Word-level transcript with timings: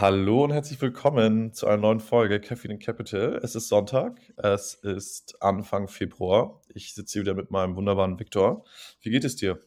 Hallo 0.00 0.44
und 0.44 0.52
herzlich 0.52 0.80
willkommen 0.80 1.52
zu 1.52 1.66
einer 1.66 1.78
neuen 1.78 1.98
Folge 1.98 2.40
Caffeine 2.40 2.78
Capital. 2.78 3.40
Es 3.42 3.56
ist 3.56 3.66
Sonntag, 3.66 4.20
es 4.36 4.74
ist 4.74 5.42
Anfang 5.42 5.88
Februar. 5.88 6.60
Ich 6.72 6.94
sitze 6.94 7.14
hier 7.14 7.22
wieder 7.22 7.34
mit 7.34 7.50
meinem 7.50 7.74
wunderbaren 7.74 8.16
Viktor. 8.20 8.64
Wie 9.00 9.10
geht 9.10 9.24
es 9.24 9.34
dir? 9.34 9.58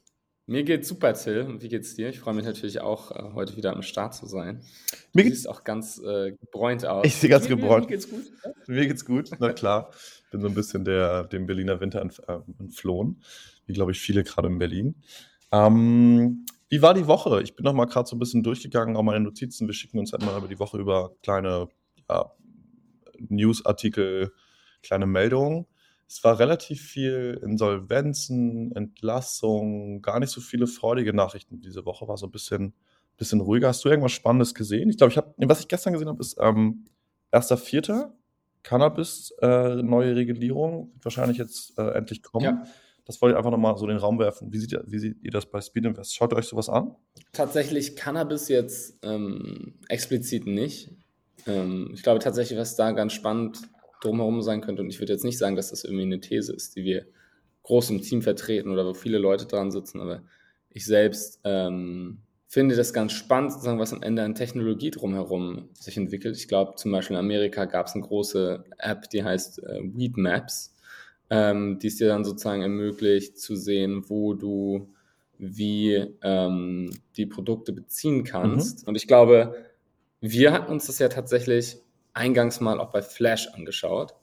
Mir 0.46 0.64
geht's 0.64 0.88
super, 0.88 1.14
Till. 1.16 1.42
Und 1.42 1.62
wie 1.62 1.68
geht's 1.68 1.96
dir? 1.96 2.08
Ich 2.08 2.22
freue 2.22 2.34
mich 2.34 2.46
natürlich 2.46 2.80
auch, 2.80 3.12
äh, 3.12 3.34
heute 3.34 3.58
wieder 3.58 3.74
am 3.74 3.82
Start 3.82 4.16
zu 4.16 4.26
sein. 4.26 4.62
Mir 5.12 5.26
Du 5.26 5.32
siehst 5.32 5.50
auch 5.50 5.66
ganz 5.66 5.98
äh, 6.02 6.32
gebräunt 6.32 6.86
aus. 6.86 7.06
ich 7.06 7.16
sehe 7.16 7.30
ganz 7.30 7.50
Mir, 7.50 7.50
mir, 7.50 7.56
mir 7.58 7.62
gebräunt. 7.64 7.88
geht's 7.90 8.10
gut. 8.10 8.24
Ja? 8.46 8.52
Mir 8.68 8.88
geht's 8.88 9.04
gut, 9.04 9.32
na 9.38 9.52
klar. 9.52 9.92
Bin 10.32 10.40
so 10.40 10.48
ein 10.48 10.54
bisschen 10.54 10.86
der, 10.86 11.26
dem 11.26 11.46
Berliner 11.46 11.82
Winter 11.82 12.08
äh, 12.30 12.40
entflohen, 12.58 13.22
wie 13.66 13.74
glaube 13.74 13.92
ich 13.92 14.00
viele 14.00 14.24
gerade 14.24 14.48
in 14.48 14.60
Berlin. 14.60 14.96
Ähm, 15.52 16.46
wie 16.72 16.82
war 16.82 16.94
die 16.94 17.06
Woche? 17.06 17.42
Ich 17.44 17.54
bin 17.54 17.66
noch 17.66 17.74
mal 17.74 17.86
gerade 17.86 18.08
so 18.08 18.16
ein 18.16 18.20
bisschen 18.20 18.44
durchgegangen, 18.44 18.96
auch 18.96 19.04
meine 19.04 19.20
Notizen. 19.20 19.68
Wir 19.68 19.74
schicken 19.74 20.00
uns 20.00 20.14
halt 20.14 20.26
mal 20.26 20.38
über 20.38 20.48
die 20.48 20.58
Woche 20.58 20.78
über 20.78 21.12
kleine 21.22 21.68
ja, 22.10 22.32
Newsartikel, 23.20 24.32
kleine 24.82 25.06
Meldungen. 25.06 25.66
Es 26.08 26.24
war 26.24 26.40
relativ 26.40 26.82
viel 26.82 27.42
Insolvenzen, 27.44 28.74
Entlassungen, 28.74 30.02
gar 30.02 30.22
nicht 30.22 30.30
so 30.30 30.40
viele 30.40 30.66
freudige 30.66 31.14
Nachrichten 31.14 31.60
diese 31.60 31.86
Woche. 31.86 32.08
War 32.08 32.16
so 32.16 32.28
ein 32.28 32.32
bisschen, 32.32 32.74
bisschen 33.18 33.42
ruhiger. 33.42 33.68
Hast 33.68 33.84
du 33.84 33.90
irgendwas 33.90 34.14
Spannendes 34.14 34.56
gesehen? 34.56 34.90
Ich 34.90 34.98
glaube, 34.98 35.12
ich 35.12 35.18
habe, 35.18 35.34
was 35.40 35.60
ich 35.60 35.68
gestern 35.68 35.92
gesehen 35.92 36.08
habe, 36.08 36.22
ist 36.22 36.38
ähm, 36.40 36.86
1.4. 37.34 38.12
Cannabis, 38.64 39.34
äh, 39.42 39.76
neue 39.82 40.16
Regulierung, 40.16 40.92
wird 40.94 41.04
wahrscheinlich 41.04 41.38
jetzt 41.38 41.78
äh, 41.78 41.92
endlich 41.96 42.24
kommen. 42.24 42.46
Ja, 42.46 42.64
Das 43.12 43.22
wollte 43.22 43.34
ich 43.34 43.38
einfach 43.38 43.52
nochmal 43.52 43.78
so 43.78 43.86
in 43.86 43.90
den 43.90 43.98
Raum 43.98 44.20
werfen. 44.20 44.54
Wie 44.54 44.58
seht, 44.58 44.72
ihr, 44.72 44.84
wie 44.88 45.00
seht 45.00 45.18
ihr 45.22 45.32
das 45.32 45.46
bei 45.46 45.60
Speed 45.60 45.86
Invest? 45.86 46.16
Schaut 46.16 46.32
ihr 46.32 46.38
euch 46.38 46.46
sowas 46.46 46.70
an? 46.70 46.96
tatsächlich 47.34 47.96
Cannabis 47.96 48.48
jetzt 48.48 48.98
ähm, 49.04 49.74
explizit 49.90 50.48
nicht. 50.48 50.92
Ähm, 51.46 51.92
ich 51.94 52.04
glaube 52.04 52.20
tatsächlich, 52.20 52.58
was 52.58 52.76
da 52.76 52.92
ganz 52.92 53.14
spannend 53.14 53.60
drumherum 54.02 54.42
sein 54.42 54.62
könnte, 54.62 54.82
und 54.82 54.90
ich 54.90 55.00
würde 55.00 55.14
jetzt 55.14 55.26
nicht 55.26 55.38
sagen, 55.38 55.56
dass 55.56 55.70
das 55.70 55.84
irgendwie 55.84 56.04
eine 56.04 56.20
These 56.20 56.54
ist, 56.54 56.76
die 56.76 56.84
wir 56.84 57.06
groß 57.64 57.90
im 57.92 58.02
Team 58.02 58.22
vertreten 58.22 58.72
oder 58.72 58.86
wo 58.86 58.94
viele 58.94 59.18
Leute 59.18 59.46
dran 59.46 59.72
sitzen, 59.72 60.00
aber 60.00 60.24
ich 60.70 60.86
selbst 60.86 61.40
ähm, 61.44 62.20
finde 62.48 62.76
das 62.76 62.94
ganz 62.94 63.12
spannend, 63.12 63.52
sozusagen, 63.52 63.80
was 63.80 63.94
am 63.94 64.04
Ende 64.04 64.24
an 64.24 64.36
Technologie 64.36 64.92
drumherum 64.92 65.70
sich 65.74 65.98
entwickelt. 65.98 66.36
Ich 66.38 66.48
glaube, 66.48 66.76
zum 66.76 66.92
Beispiel 66.92 67.16
in 67.16 67.20
Amerika 67.20 67.66
gab 67.66 67.88
es 67.88 67.94
eine 67.94 68.04
große 68.04 68.64
App, 68.78 69.10
die 69.10 69.24
heißt 69.24 69.64
äh, 69.64 69.80
Weed 69.94 70.18
Maps, 70.18 70.71
ähm, 71.32 71.80
die 71.80 71.88
es 71.88 71.96
dir 71.96 72.10
dann 72.10 72.24
sozusagen 72.24 72.62
ermöglicht 72.62 73.40
zu 73.40 73.56
sehen, 73.56 74.04
wo 74.10 74.34
du 74.36 74.94
wie 75.40 75.96
ähm, 76.22 76.92
die 77.18 77.26
Produkte 77.26 77.74
beziehen 77.74 78.18
Mhm. 78.20 78.24
kannst. 78.26 78.88
Und 78.88 78.94
ich 78.96 79.08
glaube, 79.08 79.56
wir 80.20 80.52
hatten 80.52 80.72
uns 80.72 80.86
das 80.86 81.00
ja 81.00 81.08
tatsächlich 81.10 81.78
eingangs 82.14 82.60
mal 82.60 82.80
auch 82.80 82.92
bei 82.92 83.02
Flash 83.02 83.48
angeschaut. 83.54 84.14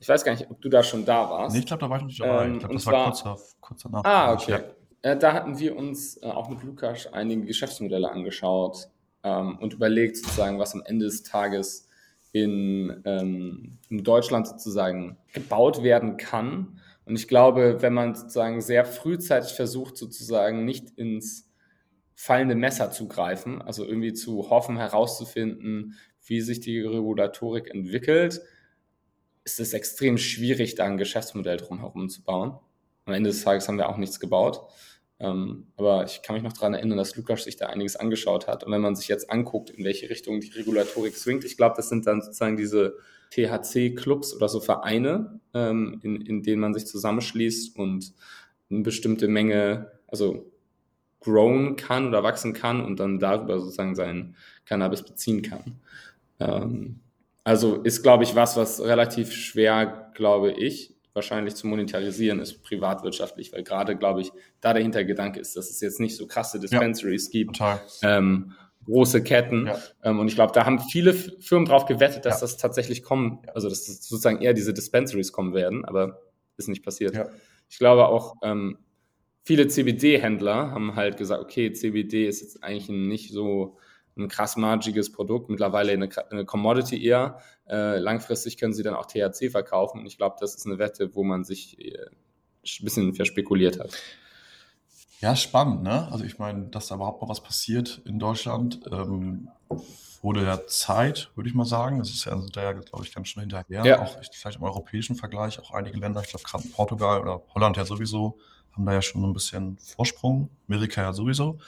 Ich 0.00 0.08
weiß 0.08 0.24
gar 0.24 0.32
nicht, 0.32 0.50
ob 0.50 0.60
du 0.60 0.68
da 0.68 0.82
schon 0.82 1.04
da 1.04 1.30
warst. 1.30 1.54
Nee, 1.54 1.60
ich 1.60 1.66
glaube, 1.66 1.82
da 1.82 1.90
war 1.90 1.98
ich 1.98 2.04
nicht 2.04 2.18
dabei. 2.20 2.46
Ähm, 2.46 2.54
ich 2.54 2.58
glaube, 2.60 2.74
das 2.74 2.86
war 2.86 3.14
zwar- 3.14 3.34
kurzer, 3.36 3.54
kurzer 3.60 3.88
nach. 3.90 4.04
Ah, 4.04 4.32
okay. 4.32 4.50
Ja. 4.50 5.10
Äh, 5.12 5.18
da 5.18 5.32
hatten 5.34 5.58
wir 5.58 5.76
uns 5.76 6.16
äh, 6.22 6.26
auch 6.26 6.48
mit 6.48 6.62
Lukas 6.64 7.06
einige 7.12 7.44
Geschäftsmodelle 7.44 8.10
angeschaut 8.10 8.88
ähm, 9.22 9.58
und 9.60 9.74
überlegt 9.74 10.16
sozusagen, 10.16 10.58
was 10.58 10.74
am 10.74 10.82
Ende 10.86 11.04
des 11.04 11.22
Tages 11.22 11.88
in, 12.34 13.00
ähm, 13.04 13.78
in 13.88 14.02
Deutschland 14.02 14.48
sozusagen 14.48 15.16
gebaut 15.32 15.84
werden 15.84 16.16
kann. 16.16 16.80
Und 17.04 17.14
ich 17.14 17.28
glaube, 17.28 17.80
wenn 17.80 17.94
man 17.94 18.16
sozusagen 18.16 18.60
sehr 18.60 18.84
frühzeitig 18.84 19.52
versucht, 19.52 19.96
sozusagen 19.96 20.64
nicht 20.64 20.90
ins 20.98 21.48
fallende 22.16 22.56
Messer 22.56 22.90
zu 22.90 23.06
greifen, 23.06 23.62
also 23.62 23.84
irgendwie 23.84 24.14
zu 24.14 24.50
hoffen, 24.50 24.76
herauszufinden, 24.76 25.94
wie 26.26 26.40
sich 26.40 26.58
die 26.58 26.80
Regulatorik 26.80 27.72
entwickelt, 27.72 28.40
ist 29.44 29.60
es 29.60 29.72
extrem 29.72 30.18
schwierig, 30.18 30.74
da 30.74 30.86
ein 30.86 30.96
Geschäftsmodell 30.96 31.58
drumherum 31.58 32.08
zu 32.08 32.24
bauen. 32.24 32.58
Am 33.04 33.12
Ende 33.12 33.30
des 33.30 33.44
Tages 33.44 33.68
haben 33.68 33.78
wir 33.78 33.88
auch 33.88 33.98
nichts 33.98 34.18
gebaut. 34.18 34.60
Ähm, 35.20 35.68
aber 35.76 36.04
ich 36.04 36.22
kann 36.22 36.34
mich 36.34 36.42
noch 36.42 36.52
daran 36.52 36.74
erinnern, 36.74 36.98
dass 36.98 37.16
Lukas 37.16 37.44
sich 37.44 37.56
da 37.56 37.66
einiges 37.66 37.96
angeschaut 37.96 38.46
hat. 38.46 38.64
Und 38.64 38.72
wenn 38.72 38.80
man 38.80 38.96
sich 38.96 39.08
jetzt 39.08 39.30
anguckt, 39.30 39.70
in 39.70 39.84
welche 39.84 40.10
Richtung 40.10 40.40
die 40.40 40.50
Regulatorik 40.50 41.16
swingt, 41.16 41.44
ich 41.44 41.56
glaube, 41.56 41.74
das 41.76 41.88
sind 41.88 42.06
dann 42.06 42.20
sozusagen 42.20 42.56
diese 42.56 42.96
THC-Clubs 43.30 44.34
oder 44.34 44.48
so 44.48 44.60
Vereine, 44.60 45.40
ähm, 45.54 46.00
in, 46.02 46.20
in 46.20 46.42
denen 46.42 46.60
man 46.60 46.74
sich 46.74 46.86
zusammenschließt 46.86 47.76
und 47.78 48.12
eine 48.70 48.82
bestimmte 48.82 49.28
Menge, 49.28 49.92
also 50.08 50.50
grown 51.20 51.76
kann 51.76 52.08
oder 52.08 52.22
wachsen 52.22 52.52
kann 52.52 52.84
und 52.84 53.00
dann 53.00 53.18
darüber 53.18 53.58
sozusagen 53.58 53.94
sein 53.94 54.36
Cannabis 54.66 55.02
beziehen 55.02 55.42
kann. 55.42 55.80
Ähm, 56.38 57.00
also 57.44 57.76
ist, 57.82 58.02
glaube 58.02 58.24
ich, 58.24 58.34
was, 58.34 58.56
was 58.56 58.80
relativ 58.82 59.32
schwer, 59.32 60.10
glaube 60.14 60.52
ich, 60.52 60.93
wahrscheinlich 61.14 61.54
zu 61.54 61.66
monetarisieren 61.66 62.40
ist, 62.40 62.62
privatwirtschaftlich, 62.62 63.52
weil 63.52 63.62
gerade, 63.62 63.96
glaube 63.96 64.20
ich, 64.20 64.32
da 64.60 64.72
der 64.72 64.82
Hintergedanke 64.82 65.40
ist, 65.40 65.56
dass 65.56 65.70
es 65.70 65.80
jetzt 65.80 66.00
nicht 66.00 66.16
so 66.16 66.26
krasse 66.26 66.58
Dispensaries 66.60 67.30
gibt, 67.30 67.56
Total. 67.56 67.80
ähm, 68.02 68.52
große 68.84 69.22
Ketten. 69.22 69.66
Ja. 69.66 69.78
Ähm, 70.02 70.18
und 70.18 70.28
ich 70.28 70.34
glaube, 70.34 70.52
da 70.52 70.66
haben 70.66 70.78
viele 70.80 71.14
Firmen 71.14 71.66
drauf 71.66 71.86
gewettet, 71.86 72.24
dass 72.26 72.36
Ja. 72.36 72.40
das 72.42 72.56
tatsächlich 72.58 73.02
kommen, 73.02 73.38
Ja. 73.46 73.52
also 73.52 73.68
dass 73.68 73.84
das 73.86 74.06
sozusagen 74.06 74.42
eher 74.42 74.52
diese 74.52 74.74
Dispensaries 74.74 75.32
kommen 75.32 75.54
werden, 75.54 75.84
aber 75.84 76.20
ist 76.56 76.68
nicht 76.68 76.84
passiert. 76.84 77.14
Ja. 77.14 77.28
Ich 77.70 77.78
glaube 77.78 78.06
auch, 78.08 78.34
ähm, 78.42 78.78
viele 79.44 79.68
CBD-Händler 79.68 80.70
haben 80.70 80.96
halt 80.96 81.16
gesagt, 81.16 81.42
okay, 81.42 81.72
CBD 81.72 82.26
ist 82.26 82.42
jetzt 82.42 82.62
eigentlich 82.62 82.88
ein 82.88 83.08
nicht 83.08 83.32
so 83.32 83.78
ein 84.16 84.28
krass 84.28 84.56
margiges 84.56 85.10
Produkt, 85.10 85.50
mittlerweile 85.50 85.92
eine, 85.92 86.08
eine 86.30 86.44
Commodity 86.44 87.04
eher. 87.04 87.38
Äh, 87.68 87.98
langfristig 87.98 88.58
können 88.58 88.72
sie 88.72 88.82
dann 88.82 88.94
auch 88.94 89.06
THC 89.06 89.50
verkaufen 89.50 90.00
und 90.00 90.06
ich 90.06 90.16
glaube, 90.16 90.36
das 90.40 90.54
ist 90.54 90.66
eine 90.66 90.78
Wette, 90.78 91.14
wo 91.14 91.24
man 91.24 91.44
sich 91.44 91.78
äh, 91.78 92.06
ein 92.06 92.84
bisschen 92.84 93.14
verspekuliert 93.14 93.78
hat. 93.78 93.90
Ja, 95.20 95.34
spannend, 95.36 95.82
ne? 95.82 96.08
Also 96.12 96.24
ich 96.24 96.38
meine, 96.38 96.66
dass 96.66 96.88
da 96.88 96.96
überhaupt 96.96 97.22
mal 97.22 97.28
was 97.28 97.42
passiert 97.42 98.02
in 98.04 98.18
Deutschland, 98.18 98.80
ähm, 98.90 99.48
wurde 100.20 100.42
ja 100.42 100.66
Zeit, 100.66 101.30
würde 101.34 101.48
ich 101.48 101.54
mal 101.54 101.64
sagen. 101.64 101.98
Das 101.98 102.10
ist 102.10 102.24
ja, 102.24 102.32
also 102.32 102.48
da 102.48 102.62
ja, 102.62 102.72
glaube 102.72 103.04
ich, 103.04 103.14
ganz 103.14 103.28
schön 103.28 103.40
hinterher. 103.40 103.84
Ja. 103.84 104.02
Auch 104.02 104.16
vielleicht 104.32 104.56
im 104.56 104.62
europäischen 104.62 105.16
Vergleich, 105.16 105.58
auch 105.60 105.70
einige 105.70 105.98
Länder, 105.98 106.22
ich 106.22 106.28
glaube 106.28 106.44
gerade 106.44 106.66
Portugal 106.68 107.20
oder 107.20 107.42
Holland 107.54 107.76
ja 107.76 107.84
sowieso, 107.84 108.38
haben 108.72 108.86
da 108.86 108.92
ja 108.92 109.02
schon 109.02 109.22
ein 109.22 109.32
bisschen 109.32 109.78
Vorsprung. 109.78 110.50
Amerika 110.68 111.02
ja 111.02 111.12
sowieso. 111.12 111.58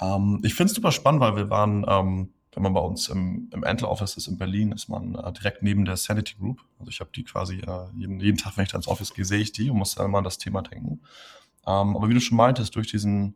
Ähm, 0.00 0.40
ich 0.44 0.54
finde 0.54 0.70
es 0.70 0.74
super 0.74 0.92
spannend, 0.92 1.20
weil 1.20 1.36
wir 1.36 1.50
waren, 1.50 1.84
ähm, 1.88 2.32
wenn 2.52 2.62
man 2.62 2.74
bei 2.74 2.80
uns 2.80 3.08
im, 3.08 3.50
im 3.52 3.64
Antler 3.64 3.90
Office 3.90 4.16
ist 4.16 4.26
in 4.26 4.38
Berlin, 4.38 4.72
ist 4.72 4.88
man 4.88 5.14
äh, 5.14 5.32
direkt 5.32 5.62
neben 5.62 5.84
der 5.84 5.96
Sanity 5.96 6.36
Group. 6.36 6.64
Also 6.78 6.90
ich 6.90 7.00
habe 7.00 7.10
die 7.14 7.24
quasi 7.24 7.58
äh, 7.58 7.86
jeden, 7.94 8.20
jeden 8.20 8.38
Tag, 8.38 8.56
wenn 8.56 8.64
ich 8.64 8.70
da 8.70 8.78
ins 8.78 8.88
Office 8.88 9.14
gehe, 9.14 9.24
sehe 9.24 9.40
ich 9.40 9.52
die 9.52 9.70
und 9.70 9.78
muss 9.78 9.94
da 9.94 10.04
immer 10.04 10.18
an 10.18 10.24
das 10.24 10.38
Thema 10.38 10.62
denken. 10.62 11.00
Ähm, 11.66 11.96
aber 11.96 12.08
wie 12.08 12.14
du 12.14 12.20
schon 12.20 12.36
meintest, 12.36 12.74
durch 12.74 12.88
diesen 12.88 13.34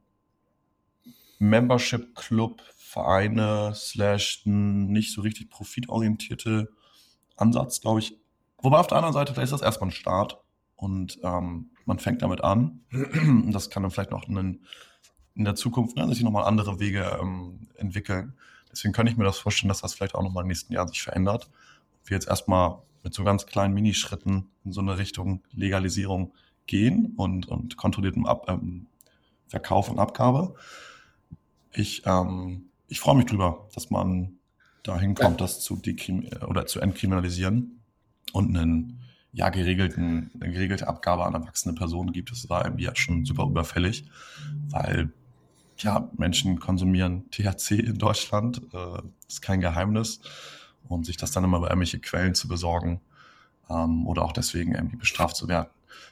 Membership 1.38 2.14
Club, 2.14 2.62
Vereine, 2.76 3.72
slash 3.74 4.42
nicht 4.44 5.12
so 5.12 5.22
richtig 5.22 5.50
profitorientierte 5.50 6.68
Ansatz, 7.36 7.80
glaube 7.80 8.00
ich. 8.00 8.18
Wobei 8.58 8.78
auf 8.78 8.86
der 8.86 8.98
anderen 8.98 9.14
Seite, 9.14 9.32
vielleicht 9.32 9.52
ist 9.52 9.60
das 9.60 9.62
erstmal 9.62 9.88
ein 9.88 9.92
Start 9.92 10.38
und 10.76 11.18
ähm, 11.22 11.70
man 11.84 11.98
fängt 11.98 12.22
damit 12.22 12.42
an. 12.42 12.80
Das 13.50 13.70
kann 13.70 13.82
dann 13.82 13.90
vielleicht 13.90 14.12
noch 14.12 14.28
in, 14.28 14.64
in 15.34 15.44
der 15.44 15.54
Zukunft 15.54 15.97
ne, 15.97 16.06
sich 16.09 16.22
nochmal 16.22 16.44
andere 16.44 16.81
Wege 16.81 17.19
ähm, 17.20 17.69
entwickeln. 17.76 18.34
Deswegen 18.70 18.93
kann 18.93 19.06
ich 19.06 19.16
mir 19.16 19.25
das 19.25 19.38
vorstellen, 19.38 19.69
dass 19.69 19.81
das 19.81 19.94
vielleicht 19.94 20.15
auch 20.15 20.22
nochmal 20.22 20.44
den 20.44 20.48
nächsten 20.48 20.72
Jahren 20.72 20.88
sich 20.88 21.03
verändert. 21.03 21.50
Wir 22.04 22.16
jetzt 22.16 22.28
erstmal 22.28 22.78
mit 23.03 23.15
so 23.15 23.25
ganz 23.25 23.47
kleinen 23.47 23.75
Minischritten 23.75 24.48
in 24.65 24.72
so 24.72 24.81
eine 24.81 24.98
Richtung 24.98 25.42
Legalisierung 25.53 26.32
gehen 26.66 27.15
und, 27.16 27.48
und 27.48 27.76
kontrolliertem 27.76 28.26
Ab, 28.26 28.47
ähm, 28.48 28.87
Verkauf 29.48 29.91
und 29.91 29.98
Abgabe. 29.98 30.54
Ich, 31.72 32.03
ähm, 32.06 32.66
ich 32.88 33.00
freue 33.00 33.16
mich 33.16 33.26
drüber, 33.26 33.69
dass 33.75 33.91
man 33.91 34.38
dahin 34.82 35.15
kommt, 35.15 35.41
das 35.41 35.60
zu 35.60 35.76
dekrim 35.76 36.28
oder 36.47 36.66
zu 36.66 36.80
entkriminalisieren 36.80 37.80
und 38.33 38.56
einen 38.56 39.01
ja 39.33 39.48
geregelten, 39.48 40.30
eine 40.34 40.53
geregelte 40.53 40.89
Abgabe 40.89 41.24
an 41.24 41.34
erwachsene 41.34 41.74
Personen 41.74 42.12
gibt. 42.12 42.30
Das 42.30 42.48
war 42.48 42.65
irgendwie 42.65 42.84
ja 42.84 42.95
schon 42.95 43.24
super 43.24 43.45
überfällig, 43.45 44.04
weil 44.71 45.12
ja 45.82 46.10
Menschen 46.16 46.58
konsumieren 46.58 47.30
THC 47.30 47.72
in 47.72 47.98
Deutschland, 47.98 48.62
äh, 48.72 49.02
ist 49.28 49.42
kein 49.42 49.60
Geheimnis 49.60 50.20
und 50.88 51.06
sich 51.06 51.16
das 51.16 51.32
dann 51.32 51.44
immer 51.44 51.58
über 51.58 51.68
irgendwelche 51.68 51.98
Quellen 51.98 52.34
zu 52.34 52.48
besorgen 52.48 53.00
ähm, 53.68 54.06
oder 54.06 54.22
auch 54.22 54.32
deswegen 54.32 54.74
irgendwie 54.74 54.96
bestraft 54.96 55.36
zu 55.36 55.48
werden. 55.48 55.68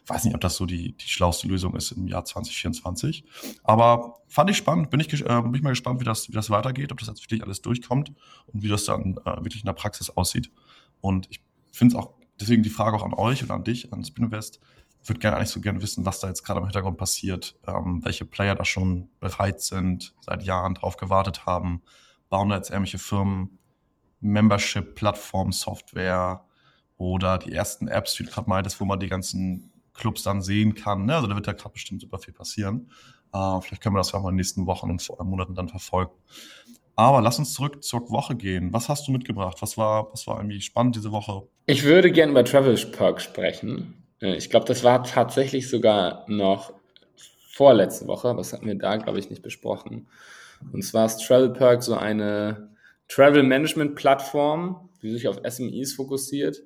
Weiß 0.06 0.24
nicht, 0.24 0.34
ob 0.34 0.40
das 0.40 0.56
so 0.56 0.66
die, 0.66 0.92
die 0.92 1.08
schlauste 1.08 1.48
Lösung 1.48 1.74
ist 1.74 1.92
im 1.92 2.06
Jahr 2.06 2.24
2024. 2.24 3.24
Aber 3.62 4.16
fand 4.28 4.50
ich 4.50 4.56
spannend. 4.56 4.90
Bin 4.90 5.00
ich, 5.00 5.12
äh, 5.12 5.42
bin 5.42 5.54
ich 5.54 5.62
mal 5.62 5.70
gespannt, 5.70 6.00
wie 6.00 6.04
das, 6.04 6.28
wie 6.28 6.32
das 6.32 6.50
weitergeht, 6.50 6.92
ob 6.92 6.98
das 6.98 7.08
jetzt 7.08 7.22
wirklich 7.22 7.42
alles 7.42 7.62
durchkommt 7.62 8.12
und 8.46 8.62
wie 8.62 8.68
das 8.68 8.84
dann 8.84 9.16
äh, 9.24 9.36
wirklich 9.36 9.62
in 9.62 9.66
der 9.66 9.72
Praxis 9.72 10.10
aussieht. 10.10 10.50
Und 11.00 11.28
ich 11.30 11.40
finde 11.72 11.96
es 11.96 12.02
auch, 12.02 12.14
deswegen 12.40 12.62
die 12.62 12.70
Frage 12.70 12.96
auch 12.96 13.04
an 13.04 13.14
euch 13.14 13.42
und 13.42 13.50
an 13.50 13.64
dich, 13.64 13.92
an 13.92 14.04
Spinvest. 14.04 14.60
Würde 15.04 15.20
gerne 15.20 15.36
eigentlich 15.36 15.50
so 15.50 15.60
gerne 15.60 15.82
wissen, 15.82 16.04
was 16.04 16.20
da 16.20 16.28
jetzt 16.28 16.44
gerade 16.44 16.60
im 16.60 16.66
Hintergrund 16.66 16.98
passiert, 16.98 17.56
ähm, 17.66 18.04
welche 18.04 18.24
Player 18.24 18.54
da 18.54 18.64
schon 18.64 19.08
bereit 19.18 19.60
sind, 19.60 20.14
seit 20.20 20.42
Jahren 20.42 20.74
drauf 20.74 20.96
gewartet 20.96 21.46
haben, 21.46 21.82
bauen 22.28 22.50
da 22.50 22.56
jetzt 22.56 22.70
irgendwelche 22.70 22.98
Firmen 22.98 23.58
Membership-Plattform-Software 24.20 26.44
oder 26.98 27.38
die 27.38 27.52
ersten 27.52 27.88
Apps, 27.88 28.18
wie 28.18 28.24
du 28.24 28.30
gerade 28.30 28.48
meintest, 28.48 28.80
wo 28.80 28.84
man 28.84 29.00
die 29.00 29.08
ganzen 29.08 29.72
Clubs 29.94 30.22
dann 30.22 30.42
sehen 30.42 30.74
kann. 30.74 31.06
Ne? 31.06 31.14
Also 31.14 31.26
da 31.26 31.34
wird 31.34 31.46
ja 31.46 31.54
gerade 31.54 31.72
bestimmt 31.72 32.02
super 32.02 32.18
viel 32.18 32.34
passieren. 32.34 32.90
Äh, 33.32 33.60
vielleicht 33.60 33.82
können 33.82 33.94
wir 33.94 34.00
das 34.00 34.12
ja 34.12 34.18
auch 34.18 34.22
mal 34.22 34.28
in 34.28 34.34
den 34.34 34.38
nächsten 34.38 34.66
Wochen 34.66 34.90
und 34.90 35.10
Monaten 35.22 35.54
dann 35.54 35.68
verfolgen. 35.68 36.12
Aber 36.96 37.22
lass 37.22 37.38
uns 37.38 37.54
zurück 37.54 37.82
zur 37.82 38.10
Woche 38.10 38.36
gehen. 38.36 38.72
Was 38.72 38.90
hast 38.90 39.08
du 39.08 39.12
mitgebracht? 39.12 39.56
Was 39.60 39.78
war, 39.78 40.12
was 40.12 40.26
war 40.26 40.36
irgendwie 40.36 40.60
spannend 40.60 40.96
diese 40.96 41.12
Woche? 41.12 41.48
Ich 41.64 41.84
würde 41.84 42.12
gerne 42.12 42.32
über 42.32 42.44
Travel 42.44 42.76
Perk 42.76 43.22
sprechen. 43.22 43.99
Äh, 44.20 44.36
ich 44.36 44.50
glaube, 44.50 44.66
das 44.66 44.84
war 44.84 45.04
tatsächlich 45.04 45.68
sogar 45.68 46.24
noch 46.28 46.72
vorletzte 47.50 48.06
Woche, 48.06 48.28
aber 48.28 48.38
das 48.38 48.52
hatten 48.52 48.66
wir 48.66 48.76
da, 48.76 48.96
glaube 48.96 49.18
ich, 49.18 49.30
nicht 49.30 49.42
besprochen. 49.42 50.08
Und 50.72 50.82
zwar 50.82 51.06
ist 51.06 51.18
Travel 51.18 51.50
Perk 51.50 51.82
so 51.82 51.94
eine 51.94 52.70
Travel 53.08 53.42
Management 53.42 53.96
Plattform, 53.96 54.88
die 55.02 55.10
sich 55.10 55.26
auf 55.28 55.40
SMEs 55.48 55.94
fokussiert. 55.94 56.62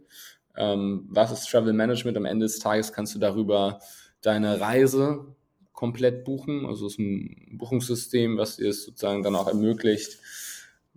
Ähm, 0.56 1.06
was 1.10 1.32
ist 1.32 1.50
Travel 1.50 1.72
Management? 1.72 2.16
Am 2.16 2.24
Ende 2.24 2.46
des 2.46 2.58
Tages 2.58 2.92
kannst 2.92 3.14
du 3.14 3.18
darüber 3.18 3.80
deine 4.20 4.60
Reise 4.60 5.26
komplett 5.72 6.24
buchen. 6.24 6.66
Also 6.66 6.86
es 6.86 6.94
ist 6.94 6.98
ein 6.98 7.58
Buchungssystem, 7.58 8.36
was 8.38 8.56
dir 8.56 8.72
sozusagen 8.72 9.22
dann 9.22 9.36
auch 9.36 9.48
ermöglicht, 9.48 10.18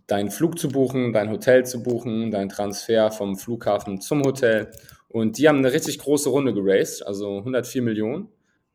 deinen 0.06 0.32
Flug 0.32 0.58
zu 0.58 0.70
buchen, 0.70 1.12
dein 1.12 1.30
Hotel 1.30 1.66
zu 1.66 1.84
buchen, 1.84 2.32
deinen 2.32 2.50
Transfer 2.50 3.12
vom 3.12 3.38
Flughafen 3.38 4.00
zum 4.00 4.24
Hotel. 4.24 4.72
Und 5.18 5.40
die 5.40 5.48
haben 5.48 5.58
eine 5.58 5.74
richtig 5.74 5.98
große 5.98 6.30
Runde 6.30 6.54
geraced, 6.54 7.06
also 7.06 7.40
104 7.40 7.82
Millionen. 7.82 8.30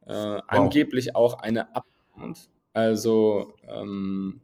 Äh, 0.06 0.12
wow. 0.12 0.42
Angeblich 0.48 1.14
auch 1.14 1.38
eine 1.38 1.68
Upround. 1.72 2.50
Also 2.72 3.54
ähm, 3.68 4.40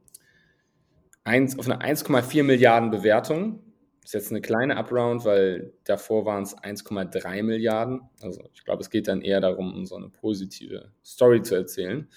eins, 1.25 1.59
auf 1.59 1.69
eine 1.69 1.81
1,4 1.81 2.45
Milliarden 2.45 2.93
Bewertung 2.93 3.65
ist 4.05 4.15
jetzt 4.15 4.31
eine 4.31 4.41
kleine 4.41 4.79
Upround, 4.79 5.25
weil 5.25 5.73
davor 5.83 6.25
waren 6.25 6.45
es 6.45 6.57
1,3 6.57 7.43
Milliarden. 7.43 8.03
Also 8.23 8.49
ich 8.55 8.65
glaube, 8.65 8.81
es 8.81 8.91
geht 8.91 9.09
dann 9.09 9.21
eher 9.21 9.41
darum, 9.41 9.85
so 9.85 9.97
eine 9.97 10.09
positive 10.09 10.93
Story 11.05 11.43
zu 11.43 11.57
erzählen. 11.57 12.09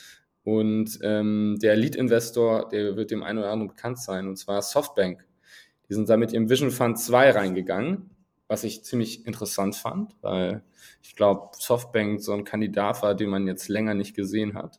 Und 0.43 0.99
ähm, 1.01 1.57
der 1.59 1.75
Lead-Investor, 1.75 2.69
der 2.69 2.95
wird 2.95 3.09
dem 3.09 3.23
einen 3.23 3.39
oder 3.39 3.49
anderen 3.49 3.75
bekannt 3.75 3.97
sein, 3.97 4.27
und 4.27 4.37
zwar 4.37 4.61
Softbank. 4.61 5.25
Die 5.89 5.95
sind 5.95 6.07
da 6.07 6.17
mit 6.17 6.33
ihrem 6.33 6.51
Vision 6.51 6.69
Fund 6.69 6.99
2 6.99 7.31
reingegangen, 7.31 8.11
was 8.51 8.65
ich 8.65 8.83
ziemlich 8.83 9.25
interessant 9.25 9.77
fand, 9.77 10.13
weil 10.21 10.61
ich 11.01 11.15
glaube, 11.15 11.51
Softbank 11.53 12.21
so 12.21 12.33
ein 12.33 12.43
Kandidat 12.43 13.01
war, 13.01 13.15
den 13.15 13.29
man 13.29 13.47
jetzt 13.47 13.69
länger 13.69 13.93
nicht 13.93 14.13
gesehen 14.13 14.55
hat. 14.55 14.77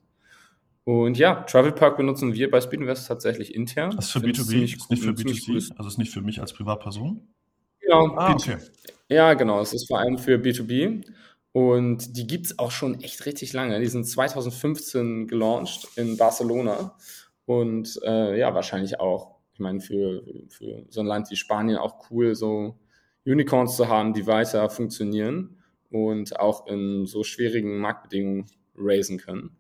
Und 0.85 1.17
ja, 1.17 1.37
Travel 1.45 1.73
Park 1.73 1.97
benutzen 1.97 2.35
wir 2.35 2.51
bei 2.51 2.61
Speedinvest 2.61 3.09
tatsächlich 3.09 3.55
intern. 3.55 3.97
Das 3.97 4.07
ist 4.07 4.11
für 4.13 4.19
B2B, 4.19 4.65
ist 4.65 4.91
nicht 4.91 5.03
für 5.03 5.13
B2C, 5.13 5.75
also 5.75 5.89
ist 5.89 5.97
nicht 5.97 6.13
für 6.13 6.21
mich 6.21 6.43
als 6.43 6.53
Privatperson? 6.53 7.27
Genau. 7.81 8.15
Ah, 8.15 8.35
okay. 8.35 8.59
Ja, 9.09 9.33
genau, 9.33 9.63
es 9.63 9.73
ist 9.73 9.89
vor 9.89 10.01
allem 10.01 10.19
für 10.19 10.37
B2B. 10.37 11.07
Und 11.53 12.15
die 12.15 12.27
gibt 12.27 12.47
es 12.47 12.59
auch 12.59 12.73
schon 12.73 13.01
echt 13.01 13.25
richtig 13.25 13.55
lange. 13.55 13.81
Die 13.81 13.87
sind 13.87 14.05
2015 14.05 15.29
gelauncht 15.29 15.89
in 15.97 16.19
Barcelona. 16.19 16.95
Und 17.47 17.99
äh, 18.05 18.39
ja, 18.39 18.55
wahrscheinlich 18.55 19.01
auch, 19.01 19.37
ich 19.55 19.61
meine, 19.61 19.81
für, 19.81 20.23
für 20.51 20.85
so 20.91 21.01
ein 21.01 21.07
Land 21.07 21.31
wie 21.31 21.37
Spanien 21.37 21.79
auch 21.79 22.11
cool, 22.11 22.35
so 22.35 22.77
Unicorns 23.25 23.77
zu 23.77 23.89
haben, 23.89 24.15
die 24.15 24.27
weiter 24.27 24.69
funktionieren 24.69 25.57
und 25.91 26.39
auch 26.39 26.67
in 26.67 27.07
so 27.07 27.23
schwierigen 27.23 27.79
Marktbedingungen 27.79 28.47
raisen 28.77 29.19
können. 29.19 29.57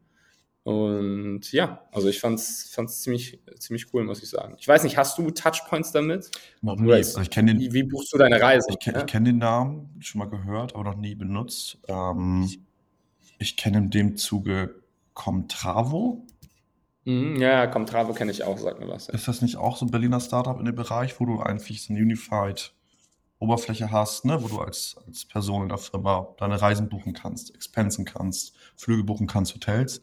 Und 0.64 1.50
ja, 1.50 1.82
also 1.90 2.08
ich 2.08 2.20
fand's, 2.20 2.70
fand's 2.72 3.02
ziemlich, 3.02 3.40
ziemlich 3.58 3.92
cool, 3.92 4.04
muss 4.04 4.22
ich 4.22 4.30
sagen. 4.30 4.54
Ich 4.60 4.68
weiß 4.68 4.84
nicht, 4.84 4.96
hast 4.96 5.18
du 5.18 5.30
Touchpoints 5.30 5.90
damit? 5.90 6.30
Noch 6.60 6.76
nie. 6.76 6.92
Also 6.92 7.20
ich 7.20 7.30
den, 7.30 7.58
wie, 7.58 7.72
wie, 7.72 7.82
buchst 7.82 8.12
du 8.12 8.18
deine 8.18 8.40
Reise? 8.40 8.68
Ich, 8.78 8.86
ja? 8.86 9.00
ich 9.00 9.06
kenne 9.06 9.30
den 9.30 9.38
Namen, 9.38 9.96
schon 9.98 10.20
mal 10.20 10.28
gehört, 10.28 10.74
aber 10.74 10.84
noch 10.84 10.96
nie 10.96 11.16
benutzt. 11.16 11.78
Ähm, 11.88 12.48
ich 13.38 13.56
kenne 13.56 13.78
in 13.78 13.90
dem 13.90 14.16
Zuge 14.16 14.82
Comtravo. 15.14 16.24
Mhm, 17.04 17.40
ja, 17.40 17.66
Comtravo 17.66 18.12
kenne 18.12 18.30
ich 18.30 18.44
auch, 18.44 18.58
sag 18.58 18.78
mir 18.78 18.88
was. 18.88 19.08
Ja. 19.08 19.14
Ist 19.14 19.26
das 19.26 19.42
nicht 19.42 19.56
auch 19.56 19.76
so 19.76 19.84
ein 19.86 19.90
Berliner 19.90 20.20
Startup 20.20 20.58
in 20.60 20.64
dem 20.64 20.76
Bereich, 20.76 21.18
wo 21.18 21.26
du 21.26 21.40
einfach 21.40 21.74
so 21.74 21.92
eine 21.92 22.00
Unified 22.00 22.72
Oberfläche 23.42 23.90
hast, 23.90 24.24
ne, 24.24 24.42
wo 24.42 24.48
du 24.48 24.60
als, 24.60 24.96
als 25.06 25.24
Person 25.24 25.64
in 25.64 25.68
der 25.68 25.78
Firma 25.78 26.34
deine 26.38 26.60
Reisen 26.62 26.88
buchen 26.88 27.12
kannst, 27.12 27.54
Expensen 27.54 28.04
kannst, 28.04 28.54
Flüge 28.76 29.02
buchen 29.02 29.26
kannst, 29.26 29.54
Hotels? 29.54 30.00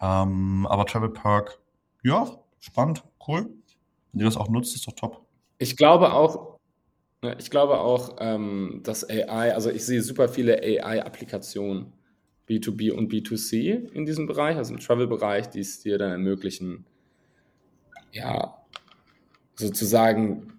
Ähm, 0.00 0.66
aber 0.68 0.84
Travel 0.84 1.10
Park, 1.10 1.58
ja, 2.02 2.38
spannend, 2.60 3.02
cool. 3.26 3.48
Wenn 4.12 4.20
ihr 4.20 4.26
das 4.26 4.36
auch 4.36 4.48
nutzt, 4.48 4.74
ist 4.74 4.86
doch 4.86 4.92
top. 4.92 5.26
Ich 5.58 5.76
glaube 5.76 6.12
auch, 6.12 6.58
ich 7.38 7.50
glaube 7.50 7.80
auch, 7.80 8.16
ähm, 8.20 8.80
dass 8.84 9.08
AI, 9.08 9.54
also 9.54 9.70
ich 9.70 9.84
sehe 9.84 10.02
super 10.02 10.28
viele 10.28 10.60
AI-Applikationen, 10.62 11.92
B2B 12.48 12.92
und 12.92 13.10
B2C 13.10 13.90
in 13.92 14.04
diesem 14.04 14.26
Bereich, 14.26 14.56
also 14.56 14.74
im 14.74 14.80
Travel-Bereich, 14.80 15.48
die 15.48 15.60
es 15.60 15.80
dir 15.80 15.98
dann 15.98 16.10
ermöglichen, 16.12 16.84
ja, 18.12 18.58
sozusagen 19.56 20.55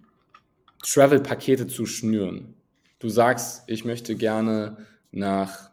Travel-Pakete 0.82 1.66
zu 1.66 1.86
schnüren. 1.86 2.54
Du 2.98 3.08
sagst, 3.08 3.64
ich 3.68 3.84
möchte 3.84 4.16
gerne 4.16 4.78
nach 5.12 5.70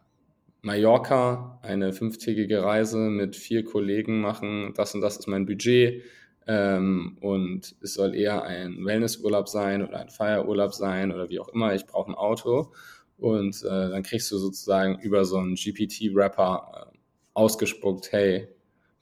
Mallorca 0.62 1.60
eine 1.62 1.94
fünftägige 1.94 2.64
Reise 2.64 2.98
mit 2.98 3.36
vier 3.36 3.64
Kollegen 3.64 4.22
machen. 4.22 4.74
Das 4.76 4.96
und 4.96 5.02
das 5.02 5.18
ist 5.18 5.28
mein 5.28 5.46
Budget. 5.46 6.04
Ähm, 6.48 7.18
und 7.22 7.76
es 7.82 7.96
soll 7.96 8.16
eher 8.16 8.44
ein 8.44 8.84
Wellnessurlaub 8.86 9.48
sein 9.48 9.86
oder 9.86 10.00
ein 10.00 10.10
Feierurlaub 10.10 10.74
sein 10.74 11.12
oder 11.12 11.30
wie 11.30 11.40
auch 11.40 11.50
immer. 11.50 11.74
Ich 11.74 11.86
brauche 11.86 12.12
ein 12.12 12.16
Auto. 12.16 12.72
Und 13.18 13.64
äh, 13.64 13.90
dann 13.90 14.04
kriegst 14.04 14.32
du 14.32 14.38
sozusagen 14.38 15.00
über 15.00 15.26
so 15.26 15.38
einen 15.38 15.56
GPT-Rapper 15.56 16.92
äh, 16.92 16.98
ausgespuckt, 17.34 18.12
hey, 18.12 18.48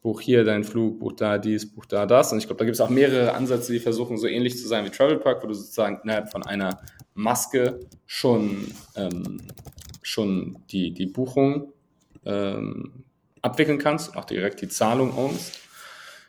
buch 0.04 0.22
hier 0.22 0.44
deinen 0.44 0.66
Flug, 0.66 1.00
buch 1.00 1.14
da 1.14 1.38
dies, 1.40 1.74
buch 1.74 1.86
da 1.86 2.06
das. 2.06 2.32
Und 2.32 2.38
ich 2.38 2.46
glaube, 2.46 2.60
da 2.60 2.66
gibt 2.66 2.76
es 2.76 2.82
auch 2.82 2.90
mehrere 2.90 3.34
Ansätze, 3.34 3.72
die 3.72 3.80
versuchen, 3.80 4.18
so 4.18 4.28
ähnlich 4.28 4.58
zu 4.58 4.68
sein 4.68 4.86
wie 4.86 4.90
Travel 4.90 5.18
Park, 5.18 5.42
wo 5.42 5.48
du 5.48 5.54
sozusagen 5.54 6.02
innerhalb 6.04 6.30
von 6.30 6.44
einer 6.44 6.82
Maske 7.16 7.80
schon 8.06 8.68
ähm, 8.96 9.42
schon 10.02 10.60
die, 10.70 10.94
die 10.94 11.06
Buchung 11.06 11.72
ähm, 12.26 13.06
abwickeln 13.42 13.78
kannst 13.78 14.10
und 14.10 14.18
auch 14.18 14.26
direkt 14.26 14.62
die 14.62 14.68
Zahlung 14.68 15.18
ownst. 15.18 15.60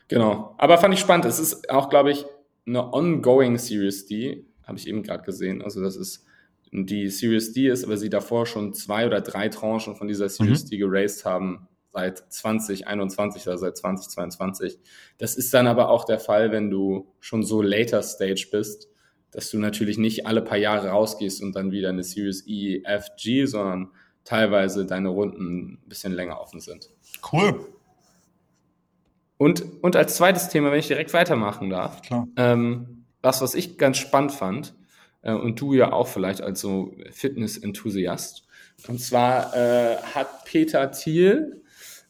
Genau. 0.07 0.55
Aber 0.57 0.77
fand 0.77 0.93
ich 0.93 0.99
spannend. 1.01 1.25
Es 1.25 1.39
ist 1.39 1.69
auch, 1.69 1.89
glaube 1.89 2.11
ich, 2.11 2.25
eine 2.65 2.93
ongoing 2.93 3.57
Series 3.57 4.05
D, 4.05 4.45
habe 4.63 4.77
ich 4.77 4.87
eben 4.87 5.03
gerade 5.03 5.23
gesehen. 5.23 5.61
Also, 5.61 5.83
das 5.83 5.97
ist 5.97 6.25
die 6.71 7.09
Series 7.09 7.53
D 7.53 7.67
ist, 7.67 7.83
aber 7.83 7.97
sie 7.97 8.09
davor 8.09 8.45
schon 8.45 8.73
zwei 8.73 9.05
oder 9.05 9.21
drei 9.21 9.49
Tranchen 9.49 9.95
von 9.95 10.07
dieser 10.07 10.29
Series 10.29 10.65
mhm. 10.65 10.69
D 10.69 10.77
geraced 10.77 11.25
haben 11.25 11.67
seit 11.95 12.17
2021 12.31 13.47
oder 13.47 13.57
seit 13.57 13.77
2022. 13.77 14.77
Das 15.17 15.35
ist 15.35 15.53
dann 15.53 15.65
aber 15.65 15.89
auch 15.89 16.03
der 16.03 16.19
Fall, 16.19 16.51
wenn 16.51 16.69
du 16.69 17.07
schon 17.21 17.43
so 17.43 17.61
later 17.61 18.03
Stage 18.03 18.49
bist, 18.51 18.89
dass 19.31 19.49
du 19.49 19.57
natürlich 19.57 19.97
nicht 19.97 20.27
alle 20.27 20.41
paar 20.41 20.57
Jahre 20.57 20.89
rausgehst 20.89 21.41
und 21.41 21.55
dann 21.55 21.71
wieder 21.71 21.89
eine 21.89 22.03
Series 22.03 22.45
E, 22.47 22.81
F, 22.83 23.07
G, 23.17 23.45
sondern 23.45 23.91
teilweise 24.25 24.85
deine 24.85 25.07
Runden 25.07 25.75
ein 25.85 25.87
bisschen 25.87 26.11
länger 26.11 26.41
offen 26.41 26.59
sind. 26.59 26.89
Cool. 27.31 27.65
Und, 29.37 29.63
und 29.81 29.95
als 29.95 30.15
zweites 30.17 30.49
Thema, 30.49 30.71
wenn 30.71 30.79
ich 30.79 30.87
direkt 30.87 31.13
weitermachen 31.13 31.69
darf, 31.69 32.01
Klar. 32.01 32.27
Ähm, 32.35 33.05
was, 33.21 33.41
was 33.41 33.55
ich 33.55 33.77
ganz 33.77 33.97
spannend 33.97 34.33
fand, 34.33 34.75
äh, 35.21 35.31
und 35.31 35.61
du 35.61 35.73
ja 35.73 35.93
auch 35.93 36.07
vielleicht 36.07 36.41
als 36.41 36.59
so 36.59 36.93
Fitness-Enthusiast, 37.11 38.45
und 38.87 38.99
zwar 38.99 39.55
äh, 39.55 39.95
hat 40.13 40.43
Peter 40.45 40.91
Thiel 40.91 41.61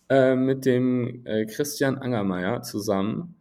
äh, 0.10 0.36
mit 0.36 0.66
dem 0.66 1.26
äh, 1.26 1.46
Christian 1.46 1.98
Angermeier 1.98 2.62
zusammen 2.62 3.36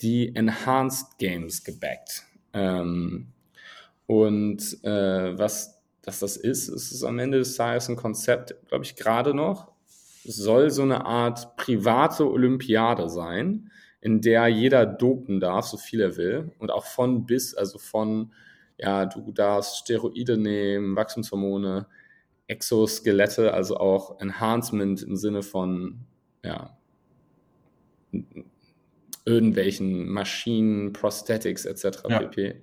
die 0.00 0.34
Enhanced 0.34 1.18
Games 1.18 1.64
gebackt. 1.64 2.24
Ähm, 2.52 3.28
und 4.06 4.82
äh, 4.84 5.38
was, 5.38 5.80
was 6.04 6.20
das 6.20 6.36
ist, 6.36 6.68
ist 6.68 6.92
es 6.92 7.04
am 7.04 7.18
Ende 7.18 7.38
des 7.38 7.56
Tages 7.56 7.88
ein 7.88 7.96
Konzept, 7.96 8.54
glaube 8.68 8.84
ich, 8.84 8.96
gerade 8.96 9.34
noch. 9.34 9.72
Es 10.24 10.36
soll 10.36 10.70
so 10.70 10.82
eine 10.82 11.04
Art 11.04 11.56
private 11.56 12.30
Olympiade 12.30 13.08
sein, 13.08 13.70
in 14.00 14.20
der 14.20 14.46
jeder 14.48 14.86
dopen 14.86 15.40
darf, 15.40 15.66
so 15.66 15.76
viel 15.76 16.00
er 16.00 16.16
will. 16.16 16.52
Und 16.58 16.70
auch 16.70 16.86
von 16.86 17.26
bis, 17.26 17.54
also 17.54 17.78
von, 17.78 18.32
ja, 18.78 19.06
du 19.06 19.32
darfst 19.32 19.78
Steroide 19.78 20.36
nehmen, 20.38 20.96
Wachstumshormone, 20.96 21.86
Exoskelette, 22.48 23.54
also 23.54 23.76
auch 23.76 24.20
Enhancement 24.20 25.02
im 25.02 25.16
Sinne 25.16 25.42
von, 25.42 26.00
ja, 26.44 26.76
irgendwelchen 29.24 30.08
Maschinen, 30.08 30.92
Prosthetics 30.92 31.64
etc. 31.66 32.00
Ja. 32.08 32.18
pp. 32.20 32.62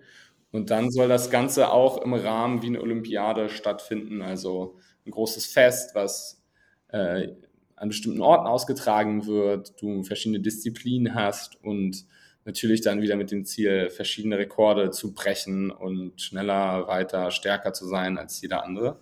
Und 0.52 0.72
dann 0.72 0.92
soll 0.92 1.08
das 1.08 1.30
Ganze 1.30 1.72
auch 1.72 2.02
im 2.02 2.14
Rahmen 2.14 2.62
wie 2.62 2.68
eine 2.68 2.82
Olympiade 2.82 3.50
stattfinden, 3.50 4.22
also 4.22 4.78
ein 5.06 5.12
großes 5.12 5.46
Fest, 5.46 5.94
was 5.94 6.44
äh, 6.90 7.30
an 7.76 7.90
bestimmten 7.90 8.22
Orten 8.22 8.48
ausgetragen 8.48 9.28
wird, 9.28 9.80
du 9.82 10.04
verschiedene 10.04 10.40
Disziplinen 10.40 11.14
hast 11.14 11.64
und 11.64 12.06
Natürlich 12.46 12.82
dann 12.82 13.02
wieder 13.02 13.16
mit 13.16 13.32
dem 13.32 13.44
Ziel, 13.44 13.90
verschiedene 13.90 14.38
Rekorde 14.38 14.92
zu 14.92 15.16
brechen 15.16 15.72
und 15.72 16.22
schneller, 16.22 16.88
weiter, 16.88 17.32
stärker 17.32 17.74
zu 17.74 17.88
sein 17.88 18.20
als 18.20 18.40
jeder 18.40 18.64
andere. 18.64 19.00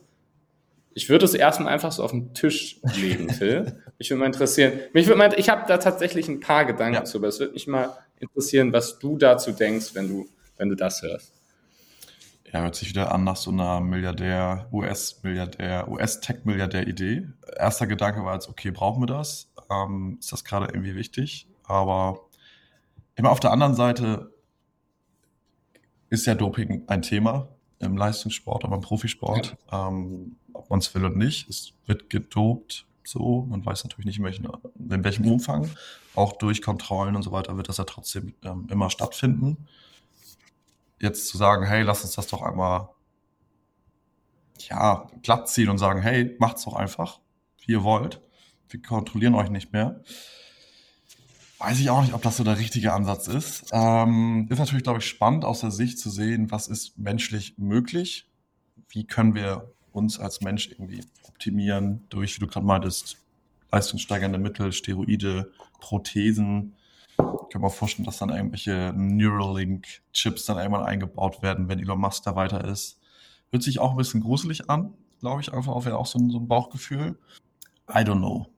Ich 0.96 1.10
würde 1.10 1.26
es 1.26 1.34
erstmal 1.34 1.74
einfach 1.74 1.92
so 1.92 2.04
auf 2.04 2.12
den 2.12 2.34
Tisch 2.34 2.80
legen, 2.96 3.30
Phil. 3.30 3.82
Mich 3.98 4.10
würde 4.10 4.20
mal 4.20 4.26
interessieren. 4.28 4.74
Mich 4.94 5.08
würde 5.08 5.18
mal, 5.18 5.34
ich 5.38 5.50
habe 5.50 5.64
da 5.68 5.78
tatsächlich 5.78 6.28
ein 6.28 6.40
paar 6.40 6.66
Gedanken 6.66 6.96
ja. 6.96 7.04
zu, 7.04 7.18
aber 7.18 7.28
es 7.28 7.40
würde 7.40 7.54
mich 7.54 7.68
mal 7.68 7.98
interessieren, 8.20 8.72
was 8.74 9.00
du 9.00 9.18
dazu 9.18 9.52
denkst, 9.52 9.96
wenn 9.96 10.08
du, 10.08 10.28
wenn 10.58 10.70
du 10.70 10.76
das 10.76 11.02
hörst. 11.02 11.34
Ja, 12.52 12.62
hört 12.62 12.76
sich 12.76 12.90
wieder 12.90 13.12
an 13.12 13.24
nach 13.24 13.36
so 13.36 13.50
einer 13.50 13.80
Milliardär, 13.80 14.68
US-Milliardär, 14.72 15.88
US-Tech-Milliardär-Idee. 15.90 17.28
Erster 17.58 17.88
Gedanke 17.88 18.24
war 18.24 18.36
jetzt, 18.36 18.48
okay, 18.48 18.70
brauchen 18.70 19.02
wir 19.02 19.08
das? 19.08 19.52
Ähm, 19.72 20.18
ist 20.20 20.32
das 20.32 20.44
gerade 20.44 20.68
irgendwie 20.68 20.96
wichtig? 20.96 21.48
Aber 21.64 22.30
immer 23.16 23.32
auf 23.32 23.40
der 23.40 23.52
anderen 23.52 23.74
Seite 23.74 24.32
ist 26.12 26.28
ja 26.28 26.36
Doping 26.36 26.84
ein 26.86 27.02
Thema 27.02 27.53
im 27.84 27.98
Leistungssport, 27.98 28.64
aber 28.66 28.76
im 28.76 28.82
Profisport. 28.82 29.58
Ja. 29.72 29.88
Ähm, 29.88 30.38
ob 30.54 30.70
man 30.70 30.80
es 30.80 30.94
will 30.94 31.06
oder 31.06 31.16
nicht. 31.16 31.50
Es 31.50 31.74
wird 31.86 32.10
gedopt, 32.10 32.86
so. 33.04 33.46
Man 33.50 33.66
weiß 33.66 33.84
natürlich 33.84 34.06
nicht, 34.06 34.20
in 34.20 34.24
welchem, 34.24 34.48
in 34.78 35.04
welchem 35.04 35.30
Umfang. 35.30 35.70
Auch 36.16 36.34
durch 36.34 36.62
Kontrollen 36.62 37.16
und 37.16 37.24
so 37.24 37.32
weiter 37.32 37.58
wird 37.58 37.70
das 37.70 37.78
ja 37.78 37.84
trotzdem 37.86 38.34
ähm, 38.44 38.68
immer 38.70 38.90
stattfinden. 38.90 39.68
Jetzt 41.00 41.28
zu 41.28 41.38
sagen, 41.38 41.66
hey, 41.66 41.84
lass 41.84 42.04
uns 42.04 42.14
das 42.16 42.28
doch 42.28 42.42
einmal 42.42 42.90
ja, 44.70 45.08
glatt 45.22 45.50
ziehen 45.50 45.70
und 45.70 45.78
sagen, 45.78 46.02
hey, 46.02 46.36
macht's 46.40 46.64
doch 46.66 46.74
einfach, 46.74 47.20
wie 47.66 47.74
ihr 47.74 47.84
wollt. 47.84 48.22
Wir 48.70 48.82
kontrollieren 48.82 49.36
euch 49.36 49.50
nicht 49.50 49.74
mehr. 49.74 50.02
Weiß 51.64 51.80
ich 51.80 51.90
auch 51.90 52.02
nicht, 52.02 52.14
ob 52.14 52.22
das 52.22 52.36
so 52.36 52.44
der 52.44 52.60
richtige 52.60 52.92
Ansatz 52.92 53.30
ist. 53.30 53.70
Ähm, 53.72 54.48
ist 54.50 54.60
natürlich, 54.60 54.84
glaube 54.84 55.00
ich, 55.00 55.06
spannend 55.06 55.46
aus 55.46 55.62
der 55.62 55.72
Sicht 55.72 55.98
zu 55.98 56.10
sehen, 56.10 56.52
was 56.52 56.68
ist 56.68 56.98
menschlich 56.98 57.58
möglich. 57.58 58.28
Wie 58.90 59.08
können 59.08 59.34
wir 59.34 59.74
uns 59.94 60.20
als 60.20 60.42
Mensch 60.42 60.68
irgendwie 60.68 61.06
optimieren 61.24 62.06
durch, 62.10 62.36
wie 62.36 62.42
du 62.42 62.48
gerade 62.48 62.66
meintest, 62.66 63.18
leistungssteigernde 63.72 64.40
Mittel, 64.40 64.74
Steroide, 64.74 65.54
Prothesen. 65.80 66.76
Ich 67.18 67.50
kann 67.50 67.62
mir 67.62 67.70
vorstellen, 67.70 68.06
dass 68.06 68.18
dann 68.18 68.30
irgendwelche 68.30 68.92
Neuralink-Chips 68.94 70.46
dann 70.46 70.58
einmal 70.58 70.84
eingebaut 70.84 71.42
werden, 71.42 71.70
wenn 71.70 71.80
Elon 71.80 72.02
Musk 72.02 72.24
da 72.26 72.36
weiter 72.36 72.66
ist. 72.66 73.00
Hört 73.52 73.64
sich 73.64 73.80
auch 73.80 73.92
ein 73.92 73.98
bisschen 73.98 74.20
gruselig 74.20 74.70
an, 74.70 74.94
glaube 75.22 75.40
ich, 75.40 75.54
einfach 75.54 75.72
auch, 75.72 75.86
auch 75.88 76.08
so 76.08 76.20
so 76.30 76.40
ein 76.40 76.48
Bauchgefühl. 76.50 77.18
I 77.90 78.00
don't 78.00 78.18
know. 78.18 78.53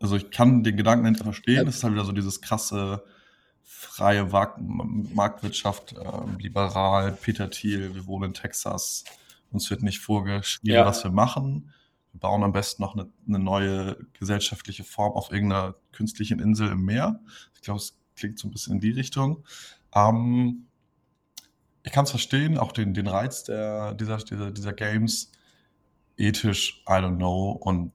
Also 0.00 0.16
ich 0.16 0.30
kann 0.30 0.64
den 0.64 0.76
Gedanken 0.76 1.08
nicht 1.08 1.22
verstehen. 1.22 1.66
Das 1.66 1.76
ist 1.76 1.84
halt 1.84 1.94
wieder 1.94 2.04
so 2.04 2.12
dieses 2.12 2.40
krasse 2.40 3.04
freie 3.62 4.24
Marktwirtschaft, 4.24 5.92
äh, 5.92 6.02
liberal, 6.38 7.12
Peter 7.12 7.48
Thiel, 7.50 7.94
wir 7.94 8.06
wohnen 8.06 8.30
in 8.30 8.34
Texas, 8.34 9.04
uns 9.52 9.70
wird 9.70 9.82
nicht 9.82 10.00
vorgeschrieben, 10.00 10.74
ja. 10.74 10.84
was 10.84 11.04
wir 11.04 11.10
machen. 11.10 11.72
Wir 12.12 12.20
bauen 12.20 12.42
am 12.42 12.52
besten 12.52 12.82
noch 12.82 12.94
eine, 12.94 13.08
eine, 13.28 13.38
neue 13.38 13.96
gesellschaftliche 14.18 14.84
Form 14.84 15.12
auf 15.12 15.30
irgendeiner 15.30 15.76
künstlichen 15.92 16.40
Insel 16.40 16.68
im 16.68 16.84
Meer. 16.84 17.20
Ich 17.54 17.62
glaube, 17.62 17.78
es 17.78 17.96
klingt 18.16 18.38
so 18.38 18.48
ein 18.48 18.50
bisschen 18.50 18.74
in 18.74 18.80
die 18.80 18.90
Richtung. 18.90 19.44
Ähm, 19.94 20.66
ich 21.82 21.92
kann 21.92 22.04
es 22.04 22.10
verstehen, 22.10 22.58
auch 22.58 22.72
den, 22.72 22.92
den 22.92 23.06
Reiz 23.06 23.44
der, 23.44 23.94
dieser, 23.94 24.18
dieser, 24.18 24.50
dieser 24.50 24.72
Games. 24.72 25.30
Ethisch, 26.16 26.82
I 26.86 26.94
don't 26.94 27.16
know. 27.16 27.52
Und 27.52 27.92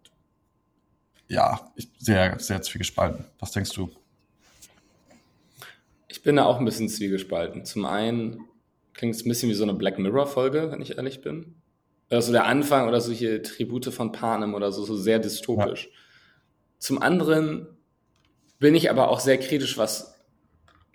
ja, 1.27 1.71
ich, 1.75 1.89
sehr, 1.97 2.39
sehr 2.39 2.61
zwiegespalten. 2.61 3.25
Was 3.39 3.51
denkst 3.51 3.71
du? 3.73 3.89
Ich 6.07 6.21
bin 6.23 6.35
da 6.35 6.45
auch 6.45 6.59
ein 6.59 6.65
bisschen 6.65 6.89
zwiegespalten. 6.89 7.65
Zum 7.65 7.85
einen 7.85 8.45
klingt 8.93 9.15
es 9.15 9.25
ein 9.25 9.29
bisschen 9.29 9.49
wie 9.49 9.55
so 9.55 9.63
eine 9.63 9.73
Black 9.73 9.99
Mirror-Folge, 9.99 10.71
wenn 10.71 10.81
ich 10.81 10.97
ehrlich 10.97 11.21
bin. 11.21 11.55
Also 12.09 12.31
der 12.31 12.45
Anfang 12.45 12.87
oder 12.87 13.01
solche 13.01 13.41
Tribute 13.41 13.93
von 13.93 14.11
Panem 14.11 14.53
oder 14.53 14.71
so, 14.71 14.83
so 14.85 14.95
sehr 14.95 15.19
dystopisch. 15.19 15.85
Ja. 15.85 15.91
Zum 16.77 17.01
anderen 17.01 17.67
bin 18.59 18.75
ich 18.75 18.89
aber 18.89 19.09
auch 19.09 19.19
sehr 19.19 19.39
kritisch, 19.39 19.77
was 19.77 20.15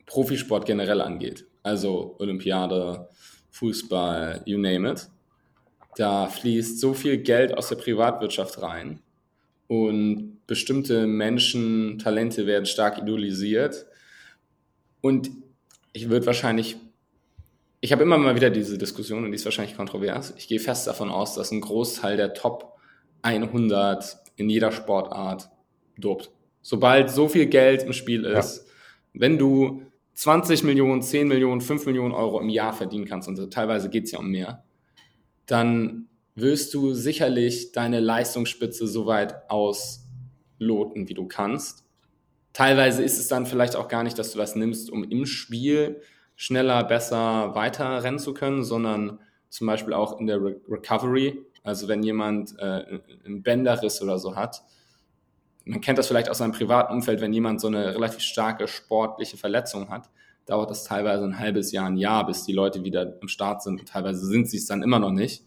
Profisport 0.07 0.67
generell 0.67 1.01
angeht. 1.01 1.47
Also 1.63 2.17
Olympiade, 2.19 3.09
Fußball, 3.51 4.43
you 4.47 4.59
name 4.59 4.91
it. 4.91 5.09
Da 5.97 6.29
fließt 6.29 6.81
so 6.81 6.95
viel 6.95 7.19
Geld 7.19 7.53
aus 7.57 7.69
der 7.69 7.77
Privatwirtschaft 7.77 8.63
rein 8.63 9.03
und 9.71 10.47
bestimmte 10.47 11.07
Menschen, 11.07 11.99
Talente 11.99 12.47
werden 12.47 12.67
stark 12.67 12.99
idolisiert. 12.99 13.87
Und 15.01 15.31
ich 15.93 16.11
würde 16.11 16.27
wahrscheinlich 16.27 16.77
ich 17.81 17.93
habe 17.93 18.03
immer 18.03 18.19
mal 18.19 18.37
wieder 18.37 18.51
diese 18.51 18.77
Diskussion 18.77 19.25
und 19.25 19.31
die 19.31 19.37
ist 19.37 19.45
wahrscheinlich 19.47 19.77
kontrovers. 19.77 20.35
Ich 20.37 20.49
gehe 20.49 20.61
fest 20.61 20.87
davon 20.87 21.11
aus, 21.11 21.35
dass 21.35 21.51
ein 21.51 21.63
Großteil 21.63 22.17
der 22.17 22.35
Top 22.35 22.77
100 23.23 24.19
in 24.37 24.51
jeder 24.51 24.71
Sportart 24.71 25.51
dopt. 25.97 26.31
Sobald 26.61 27.11
so 27.11 27.29
viel 27.29 27.47
Geld 27.47 27.83
im 27.83 27.95
Spiel 27.95 28.25
ist, 28.25 28.67
ja. 28.67 28.73
wenn 29.15 29.39
du 29.39 29.83
20 30.13 30.63
Millionen, 30.63 31.01
10 31.01 31.27
Millionen, 31.27 31.63
5 31.63 31.87
Millionen 31.87 32.13
Euro 32.13 32.39
im 32.41 32.51
Jahr 32.51 32.75
verdienen 32.75 33.07
kannst, 33.07 33.29
und 33.29 33.51
teilweise 33.51 33.89
geht 33.89 34.05
es 34.05 34.11
ja 34.11 34.19
um 34.19 34.31
mehr, 34.31 34.63
dann 35.47 36.10
wirst 36.41 36.75
du 36.75 36.95
sicherlich 36.95 37.73
deine 37.73 38.01
Leistungsspitze 38.01 38.87
so 38.87 39.07
weit 39.07 39.51
ausloten, 39.51 41.09
wie 41.09 41.15
du 41.15 41.27
kannst. 41.27 41.85
Teilweise 42.53 43.03
ist 43.03 43.19
es 43.19 43.29
dann 43.29 43.47
vielleicht 43.47 43.77
auch 43.77 43.89
gar 43.89 44.03
nicht, 44.03 44.19
dass 44.19 44.33
du 44.33 44.39
das 44.39 44.57
nimmst, 44.57 44.91
um 44.91 45.05
im 45.05 45.27
Spiel 45.27 46.03
schneller, 46.37 46.83
besser 46.85 47.55
weiter 47.55 48.03
rennen 48.03 48.19
zu 48.19 48.35
können, 48.35 48.65
sondern 48.65 49.21
zum 49.51 49.67
Beispiel 49.67 49.93
auch 49.93 50.19
in 50.19 50.27
der 50.27 50.43
Re 50.43 50.61
Recovery. 50.69 51.45
Also 51.63 51.89
wenn 51.89 52.03
jemand 52.03 52.59
äh, 52.59 53.01
einen 53.25 53.43
Bänderriss 53.43 54.01
oder 54.01 54.19
so 54.19 54.37
hat, 54.37 54.63
man 55.65 55.81
kennt 55.81 55.99
das 55.99 56.09
vielleicht 56.09 56.31
aus 56.31 56.39
seinem 56.39 56.53
privaten 56.53 56.95
Umfeld, 56.95 57.21
wenn 57.21 57.33
jemand 57.33 57.61
so 57.61 57.67
eine 57.69 57.95
relativ 57.95 58.21
starke 58.21 58.67
sportliche 58.67 59.37
Verletzung 59.37 59.91
hat, 59.91 60.09
dauert 60.47 60.71
das 60.71 60.85
teilweise 60.85 61.25
ein 61.25 61.39
halbes 61.39 61.71
Jahr, 61.73 61.87
ein 61.87 61.97
Jahr, 61.97 62.27
bis 62.27 62.45
die 62.45 62.53
Leute 62.53 62.83
wieder 62.83 63.17
am 63.21 63.29
Start 63.29 63.63
sind. 63.63 63.81
Und 63.81 63.89
teilweise 63.89 64.27
sind 64.27 64.49
sie 64.49 64.57
es 64.57 64.67
dann 64.67 64.83
immer 64.83 64.99
noch 64.99 65.13
nicht. 65.13 65.45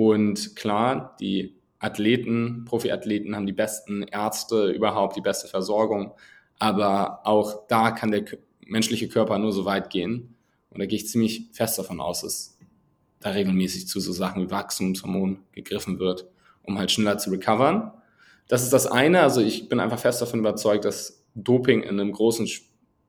Und 0.00 0.56
klar, 0.56 1.14
die 1.20 1.60
Athleten, 1.78 2.64
Profiathleten 2.64 3.36
haben 3.36 3.44
die 3.44 3.52
besten 3.52 4.02
Ärzte 4.02 4.70
überhaupt, 4.70 5.14
die 5.14 5.20
beste 5.20 5.46
Versorgung. 5.46 6.14
Aber 6.58 7.20
auch 7.26 7.66
da 7.68 7.90
kann 7.90 8.10
der 8.10 8.24
menschliche 8.64 9.08
Körper 9.08 9.36
nur 9.36 9.52
so 9.52 9.66
weit 9.66 9.90
gehen. 9.90 10.36
Und 10.70 10.80
da 10.80 10.86
gehe 10.86 10.96
ich 10.96 11.06
ziemlich 11.06 11.50
fest 11.52 11.78
davon 11.78 12.00
aus, 12.00 12.22
dass 12.22 12.56
da 13.18 13.28
regelmäßig 13.28 13.88
zu 13.88 14.00
so 14.00 14.10
Sachen 14.12 14.42
wie 14.42 14.50
Wachstumshormon 14.50 15.40
gegriffen 15.52 15.98
wird, 15.98 16.26
um 16.62 16.78
halt 16.78 16.90
schneller 16.90 17.18
zu 17.18 17.28
recovern. 17.28 17.92
Das 18.48 18.62
ist 18.62 18.72
das 18.72 18.86
eine. 18.86 19.20
Also 19.20 19.42
ich 19.42 19.68
bin 19.68 19.80
einfach 19.80 19.98
fest 19.98 20.22
davon 20.22 20.40
überzeugt, 20.40 20.86
dass 20.86 21.26
Doping 21.34 21.82
in 21.82 22.00
einem 22.00 22.12
großen 22.12 22.48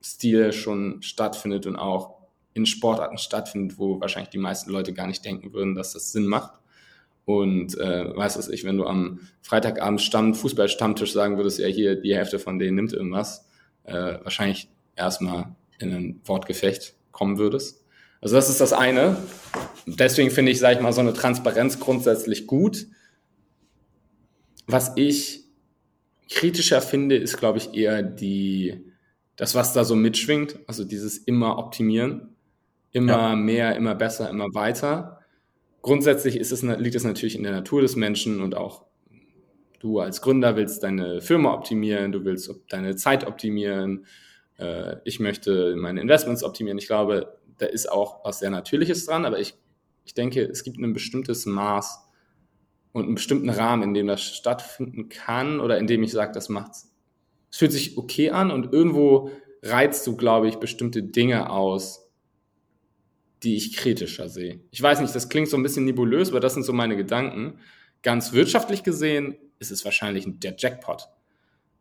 Stil 0.02 0.52
schon 0.52 1.00
stattfindet 1.00 1.64
und 1.66 1.76
auch 1.76 2.18
in 2.52 2.66
Sportarten 2.66 3.16
stattfindet, 3.16 3.78
wo 3.78 3.98
wahrscheinlich 3.98 4.28
die 4.28 4.36
meisten 4.36 4.70
Leute 4.70 4.92
gar 4.92 5.06
nicht 5.06 5.24
denken 5.24 5.54
würden, 5.54 5.74
dass 5.74 5.94
das 5.94 6.12
Sinn 6.12 6.26
macht. 6.26 6.52
Und 7.24 7.78
äh, 7.78 8.16
weißt 8.16 8.48
du, 8.48 8.52
ich, 8.52 8.64
wenn 8.64 8.76
du 8.76 8.86
am 8.86 9.20
Freitagabend 9.42 10.00
Stamm, 10.00 10.34
Fußballstammtisch 10.34 11.12
sagen 11.12 11.36
würdest, 11.36 11.58
ja 11.58 11.66
hier, 11.66 12.00
die 12.00 12.16
Hälfte 12.16 12.38
von 12.38 12.58
denen 12.58 12.76
nimmt 12.76 12.92
irgendwas, 12.92 13.48
äh, 13.84 14.18
wahrscheinlich 14.22 14.68
erstmal 14.96 15.54
in 15.78 15.92
ein 15.92 16.20
Wortgefecht 16.24 16.94
kommen 17.12 17.38
würdest. 17.38 17.84
Also 18.20 18.36
das 18.36 18.48
ist 18.48 18.60
das 18.60 18.72
eine. 18.72 19.16
Deswegen 19.86 20.30
finde 20.30 20.52
ich, 20.52 20.58
sage 20.58 20.76
ich 20.76 20.80
mal, 20.80 20.92
so 20.92 21.00
eine 21.00 21.12
Transparenz 21.12 21.80
grundsätzlich 21.80 22.46
gut. 22.46 22.86
Was 24.66 24.92
ich 24.96 25.44
kritischer 26.30 26.80
finde, 26.80 27.16
ist, 27.16 27.36
glaube 27.36 27.58
ich, 27.58 27.74
eher 27.74 28.02
die, 28.02 28.84
das, 29.36 29.54
was 29.54 29.72
da 29.72 29.84
so 29.84 29.96
mitschwingt, 29.96 30.58
also 30.66 30.84
dieses 30.84 31.18
immer 31.18 31.58
optimieren, 31.58 32.36
immer 32.92 33.30
ja. 33.30 33.36
mehr, 33.36 33.76
immer 33.76 33.94
besser, 33.94 34.30
immer 34.30 34.54
weiter. 34.54 35.21
Grundsätzlich 35.82 36.36
ist 36.36 36.52
es, 36.52 36.62
liegt 36.62 36.94
es 36.94 37.04
natürlich 37.04 37.36
in 37.36 37.42
der 37.42 37.52
Natur 37.52 37.82
des 37.82 37.96
Menschen 37.96 38.40
und 38.40 38.56
auch 38.56 38.84
du 39.80 39.98
als 39.98 40.22
Gründer 40.22 40.56
willst 40.56 40.84
deine 40.84 41.20
Firma 41.20 41.52
optimieren, 41.52 42.12
du 42.12 42.24
willst 42.24 42.54
deine 42.68 42.94
Zeit 42.94 43.26
optimieren, 43.26 44.06
äh, 44.58 44.96
ich 45.04 45.18
möchte 45.18 45.74
meine 45.76 46.00
Investments 46.00 46.44
optimieren. 46.44 46.78
Ich 46.78 46.86
glaube, 46.86 47.36
da 47.58 47.66
ist 47.66 47.90
auch 47.90 48.24
was 48.24 48.38
sehr 48.38 48.50
Natürliches 48.50 49.06
dran, 49.06 49.24
aber 49.24 49.40
ich, 49.40 49.54
ich 50.04 50.14
denke, 50.14 50.42
es 50.42 50.62
gibt 50.62 50.78
ein 50.78 50.92
bestimmtes 50.92 51.46
Maß 51.46 52.08
und 52.92 53.04
einen 53.04 53.14
bestimmten 53.16 53.50
Rahmen, 53.50 53.82
in 53.82 53.94
dem 53.94 54.06
das 54.06 54.22
stattfinden 54.22 55.08
kann 55.08 55.58
oder 55.58 55.78
in 55.78 55.88
dem 55.88 56.02
ich 56.02 56.12
sage, 56.12 56.32
das 56.32 56.48
macht's. 56.48 56.92
Es 57.50 57.58
fühlt 57.58 57.72
sich 57.72 57.98
okay 57.98 58.30
an 58.30 58.50
und 58.50 58.72
irgendwo 58.72 59.30
reizt 59.62 60.06
du, 60.06 60.16
glaube 60.16 60.48
ich, 60.48 60.56
bestimmte 60.56 61.02
Dinge 61.02 61.50
aus, 61.50 62.01
die 63.42 63.56
ich 63.56 63.76
kritischer 63.76 64.28
sehe. 64.28 64.60
Ich 64.70 64.80
weiß 64.80 65.00
nicht, 65.00 65.14
das 65.14 65.28
klingt 65.28 65.48
so 65.48 65.56
ein 65.56 65.62
bisschen 65.62 65.84
nebulös, 65.84 66.30
aber 66.30 66.40
das 66.40 66.54
sind 66.54 66.62
so 66.62 66.72
meine 66.72 66.96
Gedanken. 66.96 67.58
Ganz 68.02 68.32
wirtschaftlich 68.32 68.82
gesehen 68.82 69.36
ist 69.58 69.70
es 69.70 69.84
wahrscheinlich 69.84 70.26
der 70.26 70.54
Jackpot. 70.56 71.08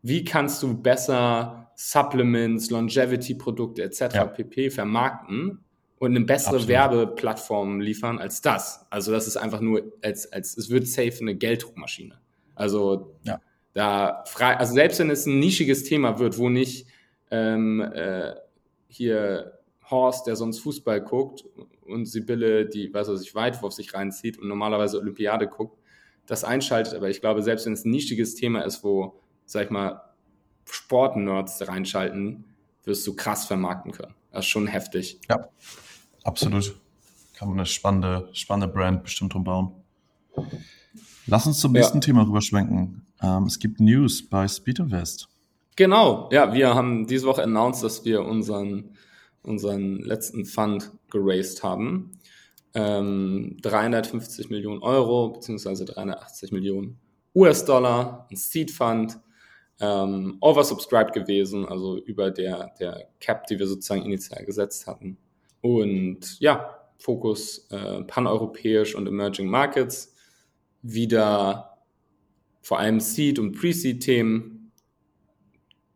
wie 0.04 0.24
kannst 0.24 0.64
du 0.64 0.82
besser 0.82 1.72
Supplements, 1.76 2.70
Longevity-Produkte 2.70 3.84
etc. 3.84 4.02
Ja. 4.14 4.26
pp. 4.26 4.70
vermarkten 4.72 5.64
und 6.00 6.16
eine 6.16 6.26
bessere 6.26 6.56
Absolut. 6.56 6.68
Werbeplattform 6.68 7.80
liefern 7.80 8.18
als 8.18 8.42
das. 8.42 8.88
Also 8.90 9.12
das 9.12 9.28
ist 9.28 9.38
einfach 9.38 9.62
nur, 9.62 9.84
als, 10.02 10.32
als 10.32 10.58
es 10.58 10.70
wird 10.72 10.88
safe 10.88 11.20
eine 11.22 11.36
Gelddruckmaschine. 11.36 12.20
Also 12.56 13.16
ja. 13.24 13.40
da 13.74 14.24
frei, 14.26 14.58
also 14.58 14.74
selbst 14.74 15.00
wenn 15.00 15.12
es 15.12 15.28
ein 15.28 15.40
nischiges 15.40 15.84
Thema 15.84 16.18
wird, 16.18 16.40
wo 16.40 16.50
nicht 16.50 16.88
ähm, 17.30 17.82
äh, 17.82 18.34
hier 18.88 19.60
Horst, 19.92 20.26
der 20.26 20.36
sonst 20.36 20.60
Fußball 20.60 21.02
guckt 21.02 21.46
und 21.86 22.06
Sibylle, 22.06 22.66
die, 22.66 22.94
weiß 22.94 23.10
was 23.10 23.22
ich, 23.22 23.36
Weitwurf 23.36 23.74
sich 23.74 23.94
reinzieht 23.94 24.38
und 24.40 24.48
normalerweise 24.48 24.98
Olympiade 25.00 25.48
guckt, 25.48 25.78
das 26.26 26.44
einschaltet. 26.44 26.96
Aber 26.96 27.10
ich 27.10 27.22
glaube, 27.22 27.44
selbst 27.44 27.66
wenn 27.66 27.74
es 27.74 27.86
ein 27.86 27.92
nischiges 27.92 28.36
Thema 28.36 28.62
ist, 28.62 28.84
wo, 28.84 29.22
sag 29.46 29.66
ich 29.66 29.70
mal, 29.70 30.02
Sportnerds 30.66 31.68
reinschalten, 31.68 32.46
wirst 32.84 33.06
du 33.06 33.16
krass 33.16 33.46
vermarkten 33.46 33.92
können. 33.92 34.16
Das 34.32 34.46
ist 34.46 34.50
schon 34.50 34.68
heftig. 34.68 35.20
Ja, 35.30 35.50
absolut. 36.24 36.80
Kann 37.36 37.50
man 37.50 37.60
eine 37.60 37.66
spannende, 37.66 38.30
spannende 38.34 38.74
Brand 38.74 39.04
bestimmt 39.04 39.36
umbauen. 39.36 39.74
Lass 41.28 41.46
uns 41.46 41.60
zum 41.60 41.74
nächsten 41.74 41.98
ja. 41.98 42.02
Thema 42.02 42.24
rüberschwenken. 42.24 43.06
Ähm, 43.22 43.44
es 43.44 43.60
gibt 43.60 43.80
News 43.80 44.28
bei 44.28 44.48
Speed 44.48 44.80
Invest. 44.80 45.28
Genau, 45.76 46.30
ja, 46.32 46.54
wir 46.54 46.76
haben 46.76 47.08
diese 47.08 47.26
Woche 47.26 47.44
announced, 47.44 47.84
dass 47.84 48.04
wir 48.06 48.24
unseren, 48.24 48.98
unseren 49.44 50.00
letzten 50.00 50.46
Fund 50.46 50.92
geraced 51.10 51.64
haben. 51.64 52.12
Ähm, 52.74 53.58
350 53.62 54.50
Millionen 54.50 54.82
Euro 54.82 55.30
beziehungsweise 55.30 55.86
380 55.86 56.52
Millionen 56.52 57.00
US-Dollar, 57.36 58.28
ein 58.30 58.36
Seed 58.36 58.72
Fund, 58.72 59.20
ähm, 59.80 60.38
oversubscribed 60.42 61.14
gewesen, 61.14 61.66
also 61.66 61.98
über 61.98 62.30
der, 62.30 62.72
der 62.80 63.10
Cap, 63.20 63.48
die 63.48 63.58
wir 63.58 63.68
sozusagen 63.68 64.04
initial 64.04 64.46
gesetzt 64.46 64.88
hatten. 64.88 65.18
Und 65.62 66.40
ja, 66.40 66.78
Fokus 66.98 67.68
äh, 67.72 68.04
paneuropäisch 68.04 68.96
und 68.96 69.08
Emerging 69.08 69.48
Markets, 69.48 70.14
wieder 70.84 71.78
vor 72.62 72.80
allem 72.80 73.00
Seed- 73.00 73.40
und 73.40 73.54
Pre-Seed-Themen. 73.54 74.61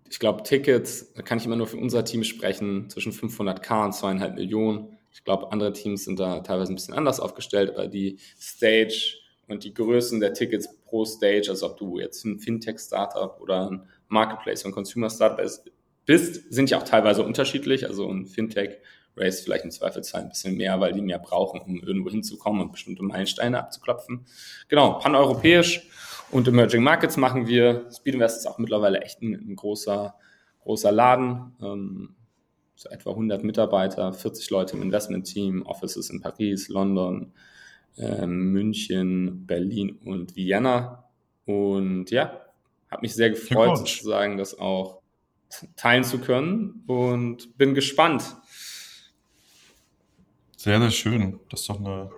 Ich 0.10 0.20
glaube, 0.20 0.44
Tickets, 0.44 1.14
da 1.14 1.22
kann 1.22 1.38
ich 1.38 1.46
immer 1.46 1.56
nur 1.56 1.68
für 1.68 1.78
unser 1.78 2.06
Team 2.06 2.24
sprechen, 2.24 2.90
zwischen 2.90 3.12
500k 3.12 3.86
und 3.86 3.94
2,5 3.94 4.34
Millionen. 4.34 4.98
Ich 5.12 5.24
glaube, 5.24 5.52
andere 5.52 5.74
Teams 5.74 6.06
sind 6.06 6.20
da 6.20 6.42
teilweise 6.42 6.74
ein 6.74 6.76
bisschen 6.76 6.94
anders 6.94 7.20
aufgestellt, 7.20 7.72
aber 7.72 7.88
die 7.88 8.18
Stage 8.40 9.18
und 9.48 9.64
die 9.64 9.74
Größen 9.74 10.20
der 10.20 10.34
Tickets 10.34 10.68
pro 10.86 11.06
Stage, 11.06 11.48
also 11.50 11.68
ob 11.68 11.78
du 11.78 12.00
jetzt 12.00 12.24
ein 12.26 12.40
Fintech-Startup 12.40 13.40
oder 13.42 13.70
ein 13.72 13.88
Marketplace 14.08 14.66
und 14.66 14.72
Consumer-Startup 14.72 15.40
bist, 16.06 16.54
sind 16.54 16.70
ja 16.70 16.80
auch 16.80 16.84
teilweise 16.84 17.24
unterschiedlich. 17.24 17.88
Also 17.88 18.10
ein 18.10 18.26
Fintech 18.26 18.78
Race 19.18 19.42
vielleicht 19.42 19.64
im 19.64 19.72
Zweifelsfall 19.72 20.22
ein 20.22 20.30
bisschen 20.30 20.56
mehr, 20.58 20.80
weil 20.80 20.94
die 20.94 21.02
mehr 21.02 21.20
brauchen, 21.20 21.62
um 21.62 21.82
irgendwo 21.82 22.10
hinzukommen 22.10 22.62
und 22.62 22.72
bestimmte 22.72 23.04
Meilensteine 23.04 23.60
abzuklopfen. 23.60 24.26
Genau, 24.68 25.00
paneuropäisch 25.00 25.88
und 26.32 26.48
Emerging 26.48 26.84
Markets 26.84 27.18
machen 27.18 27.48
wir. 27.48 27.88
Speedinvest 27.92 28.40
ist 28.40 28.46
auch 28.48 28.58
mittlerweile 28.58 29.02
echt 29.02 29.22
ein, 29.22 29.34
ein 29.34 29.56
großer, 29.56 30.16
großer 30.64 30.92
Laden. 30.92 31.56
Ähm, 31.62 32.16
so 32.76 32.90
etwa 32.90 33.12
100 33.12 33.44
Mitarbeiter, 33.44 34.12
40 34.12 34.50
Leute 34.50 34.76
im 34.76 34.82
Investment-Team, 34.82 35.62
Offices 35.66 36.10
in 36.10 36.22
Paris, 36.22 36.68
London, 36.68 37.32
äh, 37.98 38.26
München, 38.26 39.46
Berlin 39.46 39.98
und 40.04 40.36
Vienna. 40.36 41.06
Und 41.46 42.12
ja, 42.12 42.42
habe 42.92 43.02
mich 43.02 43.16
sehr 43.16 43.30
gefreut, 43.30 43.78
sozusagen 43.78 44.38
das 44.38 44.58
auch 44.58 45.02
teilen 45.76 46.04
zu 46.04 46.20
können 46.20 46.84
und 46.88 47.58
bin 47.58 47.74
gespannt, 47.74 48.36
sehr, 50.58 50.80
sehr 50.80 50.92
schön. 50.92 51.40
Das 51.50 51.62
ist 51.62 51.70
doch 51.70 51.80
eine 51.80 52.10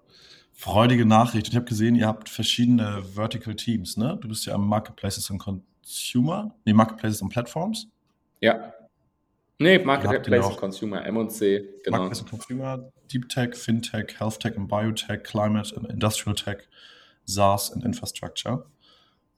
freudige 0.58 1.06
Nachricht. 1.06 1.48
Ich 1.48 1.56
habe 1.56 1.66
gesehen, 1.66 1.96
ihr 1.96 2.08
habt 2.08 2.30
verschiedene 2.30 3.04
Vertical 3.14 3.56
Teams, 3.56 3.96
ne? 3.96 4.18
Du 4.20 4.28
bist 4.28 4.46
ja 4.48 4.56
am 4.56 4.68
Marketplaces 4.68 5.30
und 5.30 5.38
Consumer, 5.38 6.54
nee, 6.66 6.74
Marketplaces 6.74 7.22
und 7.22 7.30
Platforms. 7.30 7.88
Ja. 8.42 8.74
Nee, 9.60 9.80
Marketplaces 9.80 10.52
und 10.52 10.58
Consumer, 10.58 11.06
M&C, 11.06 11.64
genau. 11.84 11.98
Marketplaces 11.98 12.22
und 12.24 12.30
Consumer, 12.30 12.92
Deep 13.12 13.30
Tech, 13.30 13.56
Fintech, 13.56 14.20
Health 14.20 14.40
Tech 14.40 14.58
und 14.58 14.68
Biotech, 14.68 15.24
Climate 15.24 15.76
and 15.78 15.90
Industrial 15.92 16.36
Tech, 16.36 16.68
SaaS 17.26 17.70
und 17.70 17.86
Infrastructure. 17.86 18.66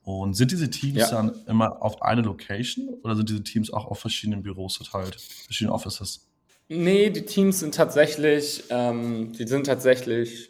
Und 0.02 0.34
sind 0.34 0.50
diese 0.50 0.70
Teams 0.70 0.98
ja. 0.98 1.10
dann 1.10 1.34
immer 1.46 1.82
auf 1.82 2.00
eine 2.00 2.22
Location 2.22 2.88
oder 3.02 3.14
sind 3.14 3.28
diese 3.28 3.44
Teams 3.44 3.70
auch 3.70 3.84
auf 3.84 4.00
verschiedenen 4.00 4.42
Büros 4.42 4.78
verteilt, 4.78 5.20
verschiedenen 5.20 5.74
Offices? 5.74 6.26
Nee, 6.68 7.10
die 7.10 7.26
Teams 7.26 7.60
sind 7.60 7.74
tatsächlich, 7.74 8.64
ähm, 8.70 9.32
die 9.32 9.46
sind 9.46 9.66
tatsächlich 9.66 10.49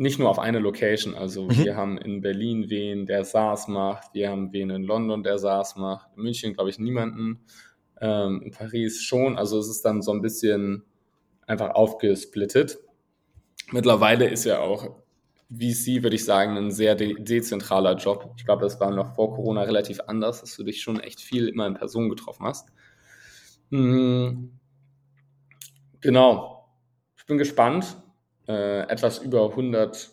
nicht 0.00 0.18
nur 0.18 0.30
auf 0.30 0.38
eine 0.38 0.60
Location. 0.60 1.14
Also 1.14 1.44
mhm. 1.44 1.58
wir 1.58 1.76
haben 1.76 1.98
in 1.98 2.22
Berlin 2.22 2.70
wen, 2.70 3.04
der 3.04 3.22
SaaS 3.26 3.68
macht, 3.68 4.14
wir 4.14 4.30
haben 4.30 4.50
wen 4.50 4.70
in 4.70 4.82
London, 4.82 5.22
der 5.22 5.38
SaaS 5.38 5.76
macht, 5.76 6.08
in 6.16 6.22
München 6.22 6.54
glaube 6.54 6.70
ich 6.70 6.78
niemanden, 6.78 7.44
ähm, 8.00 8.40
in 8.42 8.50
Paris 8.50 9.02
schon. 9.02 9.36
Also 9.36 9.58
es 9.58 9.68
ist 9.68 9.82
dann 9.82 10.00
so 10.00 10.12
ein 10.12 10.22
bisschen 10.22 10.84
einfach 11.46 11.74
aufgesplittet. 11.74 12.78
Mittlerweile 13.72 14.26
ist 14.26 14.44
ja 14.44 14.60
auch 14.60 15.02
VC, 15.50 16.02
würde 16.02 16.16
ich 16.16 16.24
sagen, 16.24 16.56
ein 16.56 16.70
sehr 16.70 16.94
de 16.94 17.22
dezentraler 17.22 17.96
Job. 17.96 18.32
Ich 18.38 18.46
glaube, 18.46 18.62
das 18.62 18.80
war 18.80 18.90
noch 18.92 19.14
vor 19.16 19.34
Corona 19.34 19.64
relativ 19.64 20.00
anders, 20.06 20.40
dass 20.40 20.56
du 20.56 20.64
dich 20.64 20.80
schon 20.80 20.98
echt 20.98 21.20
viel 21.20 21.46
immer 21.46 21.66
in 21.66 21.74
Person 21.74 22.08
getroffen 22.08 22.46
hast. 22.46 22.70
Mhm. 23.68 24.58
Genau. 26.00 26.70
Ich 27.18 27.26
bin 27.26 27.36
gespannt. 27.36 27.98
Äh, 28.50 28.88
etwas 28.88 29.18
über 29.18 29.50
100 29.50 30.10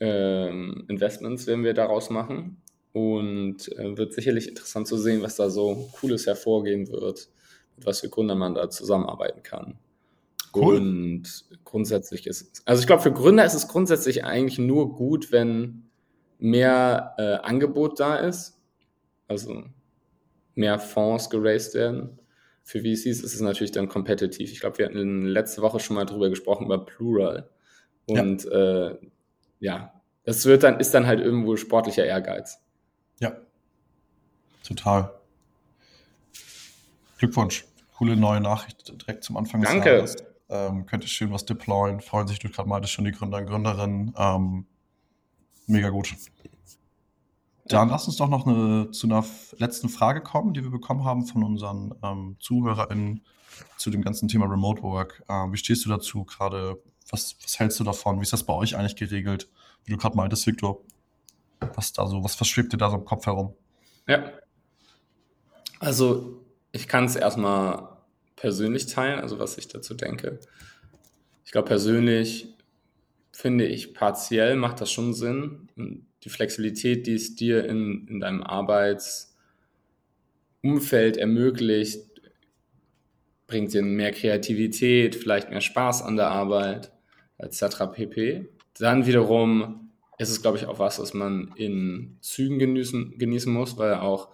äh, 0.00 0.48
Investments 0.48 1.46
werden 1.46 1.62
wir 1.62 1.72
daraus 1.72 2.10
machen. 2.10 2.60
Und 2.92 3.70
äh, 3.78 3.96
wird 3.96 4.12
sicherlich 4.12 4.48
interessant 4.48 4.88
zu 4.88 4.96
sehen, 4.96 5.22
was 5.22 5.36
da 5.36 5.48
so 5.48 5.88
Cooles 6.00 6.26
hervorgehen 6.26 6.88
wird, 6.88 7.28
mit 7.76 7.86
was 7.86 8.00
für 8.00 8.08
Gründern 8.08 8.38
man 8.38 8.56
da 8.56 8.70
zusammenarbeiten 8.70 9.44
kann. 9.44 9.78
Cool. 10.52 10.78
Und 10.78 11.44
grundsätzlich 11.64 12.26
ist, 12.26 12.62
also 12.64 12.80
ich 12.80 12.88
glaube, 12.88 13.02
für 13.02 13.12
Gründer 13.12 13.44
ist 13.44 13.54
es 13.54 13.68
grundsätzlich 13.68 14.24
eigentlich 14.24 14.58
nur 14.58 14.96
gut, 14.96 15.30
wenn 15.30 15.84
mehr 16.40 17.14
äh, 17.18 17.46
Angebot 17.46 18.00
da 18.00 18.16
ist, 18.16 18.58
also 19.28 19.62
mehr 20.56 20.80
Fonds 20.80 21.30
geraced 21.30 21.74
werden 21.74 22.18
für 22.68 22.80
VCs 22.80 23.22
ist 23.22 23.34
es 23.34 23.40
natürlich 23.40 23.72
dann 23.72 23.88
kompetitiv. 23.88 24.52
Ich 24.52 24.60
glaube, 24.60 24.76
wir 24.76 24.84
hatten 24.84 25.24
letzte 25.24 25.62
Woche 25.62 25.80
schon 25.80 25.96
mal 25.96 26.04
drüber 26.04 26.28
gesprochen, 26.28 26.66
über 26.66 26.84
Plural. 26.84 27.48
Und 28.04 28.44
ja, 28.44 28.88
äh, 28.88 28.98
ja 29.58 30.02
das 30.24 30.44
wird 30.44 30.64
dann, 30.64 30.78
ist 30.78 30.92
dann 30.92 31.06
halt 31.06 31.20
irgendwo 31.20 31.56
sportlicher 31.56 32.04
Ehrgeiz. 32.04 32.62
Ja, 33.20 33.38
total. 34.62 35.14
Glückwunsch. 37.16 37.64
Coole 37.96 38.16
neue 38.16 38.42
Nachricht 38.42 39.00
direkt 39.00 39.24
zum 39.24 39.38
Anfang 39.38 39.62
des 39.62 39.70
Danke. 39.70 39.88
Jahres. 39.88 40.16
Ähm, 40.50 40.84
könnte 40.84 41.08
schön 41.08 41.32
was 41.32 41.46
deployen. 41.46 42.02
Freuen 42.02 42.28
sich, 42.28 42.38
du 42.38 42.50
gerade 42.50 42.68
meintest 42.68 42.92
schon 42.92 43.06
die 43.06 43.12
Gründer 43.12 43.38
und 43.38 43.46
Gründerinnen. 43.46 44.14
Ähm, 44.18 44.66
mega 45.66 45.88
gut. 45.88 46.14
Dann 47.68 47.88
lass 47.90 48.06
uns 48.06 48.16
doch 48.16 48.28
noch 48.28 48.46
eine, 48.46 48.90
zu 48.90 49.06
einer 49.06 49.24
letzten 49.58 49.88
Frage 49.88 50.22
kommen, 50.22 50.54
die 50.54 50.62
wir 50.62 50.70
bekommen 50.70 51.04
haben 51.04 51.26
von 51.26 51.42
unseren 51.44 51.94
ähm, 52.02 52.36
ZuhörerInnen 52.40 53.22
zu 53.76 53.90
dem 53.90 54.02
ganzen 54.02 54.28
Thema 54.28 54.46
Remote 54.46 54.82
Work. 54.82 55.22
Ähm, 55.28 55.52
wie 55.52 55.56
stehst 55.56 55.84
du 55.84 55.90
dazu 55.90 56.24
gerade? 56.24 56.80
Was, 57.10 57.36
was 57.42 57.58
hältst 57.58 57.78
du 57.80 57.84
davon? 57.84 58.18
Wie 58.18 58.22
ist 58.22 58.32
das 58.32 58.44
bei 58.44 58.54
euch 58.54 58.76
eigentlich 58.76 58.96
geregelt? 58.96 59.48
Wie 59.84 59.92
du 59.92 59.98
gerade 59.98 60.16
meintest, 60.16 60.46
Victor, 60.46 60.80
was 61.74 61.92
da 61.92 62.06
so, 62.06 62.22
was, 62.22 62.40
was 62.40 62.48
schwebt 62.48 62.72
dir 62.72 62.78
da 62.78 62.90
so 62.90 62.96
im 62.96 63.04
Kopf 63.04 63.26
herum? 63.26 63.54
Ja. 64.06 64.32
Also, 65.80 66.42
ich 66.72 66.88
kann 66.88 67.04
es 67.04 67.16
erstmal 67.16 67.88
persönlich 68.36 68.86
teilen, 68.86 69.20
also 69.20 69.38
was 69.38 69.58
ich 69.58 69.68
dazu 69.68 69.94
denke. 69.94 70.40
Ich 71.44 71.52
glaube, 71.52 71.68
persönlich 71.68 72.54
finde 73.32 73.66
ich, 73.66 73.94
partiell 73.94 74.56
macht 74.56 74.80
das 74.80 74.90
schon 74.90 75.14
Sinn 75.14 75.68
die 76.24 76.28
Flexibilität, 76.28 77.06
die 77.06 77.14
es 77.14 77.34
dir 77.34 77.64
in, 77.64 78.06
in 78.08 78.20
deinem 78.20 78.42
Arbeitsumfeld 78.42 81.16
ermöglicht, 81.16 82.04
bringt 83.46 83.72
dir 83.72 83.82
mehr 83.82 84.12
Kreativität, 84.12 85.16
vielleicht 85.16 85.50
mehr 85.50 85.60
Spaß 85.60 86.02
an 86.02 86.16
der 86.16 86.28
Arbeit, 86.28 86.92
etc. 87.38 87.92
pp. 87.92 88.48
Dann 88.78 89.06
wiederum 89.06 89.90
ist 90.18 90.30
es, 90.30 90.42
glaube 90.42 90.58
ich, 90.58 90.66
auch 90.66 90.78
was, 90.78 90.98
was 90.98 91.14
man 91.14 91.52
in 91.56 92.18
Zügen 92.20 92.58
genießen, 92.58 93.18
genießen 93.18 93.52
muss, 93.52 93.78
weil 93.78 93.94
auch 93.94 94.28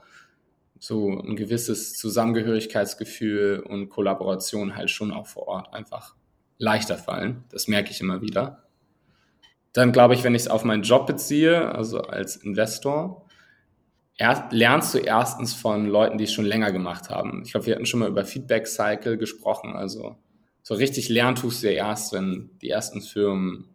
so 0.79 1.21
ein 1.21 1.37
gewisses 1.37 1.95
Zusammengehörigkeitsgefühl 1.95 3.61
und 3.61 3.89
Kollaboration 3.89 4.77
halt 4.77 4.91
schon 4.91 5.13
auch 5.13 5.27
vor 5.27 5.49
Ort 5.49 5.73
einfach 5.73 6.15
leichter 6.59 6.97
fallen. 6.97 7.45
Das 7.51 7.69
merke 7.69 7.91
ich 7.91 8.01
immer 8.01 8.21
wieder. 8.21 8.65
Dann 9.75 9.93
glaube 9.93 10.15
ich, 10.15 10.25
wenn 10.25 10.35
ich 10.35 10.43
es 10.43 10.49
auf 10.49 10.65
meinen 10.65 10.85
Job 10.85 11.07
beziehe, 11.07 11.75
also 11.75 12.01
als 12.01 12.37
Investor, 12.37 13.27
er, 14.17 14.49
lernst 14.53 14.95
du 14.95 14.99
erstens 14.99 15.53
von 15.53 15.87
Leuten, 15.87 16.17
die 16.17 16.25
es 16.25 16.33
schon 16.33 16.45
länger 16.45 16.71
gemacht 16.71 17.11
haben. 17.11 17.43
Ich 17.45 17.51
glaube, 17.51 17.67
wir 17.67 17.75
hatten 17.75 17.85
schon 17.85 18.01
mal 18.01 18.09
über 18.09 18.25
Feedback 18.25 18.69
Cycle 18.69 19.19
gesprochen. 19.19 19.75
Also 19.75 20.17
so 20.63 20.75
richtig 20.75 21.09
lernen 21.09 21.35
tust 21.35 21.63
du 21.63 21.67
ja 21.67 21.89
erst, 21.89 22.13
wenn 22.13 22.51
die 22.63 22.71
ersten 22.71 23.01
Firmen 23.01 23.69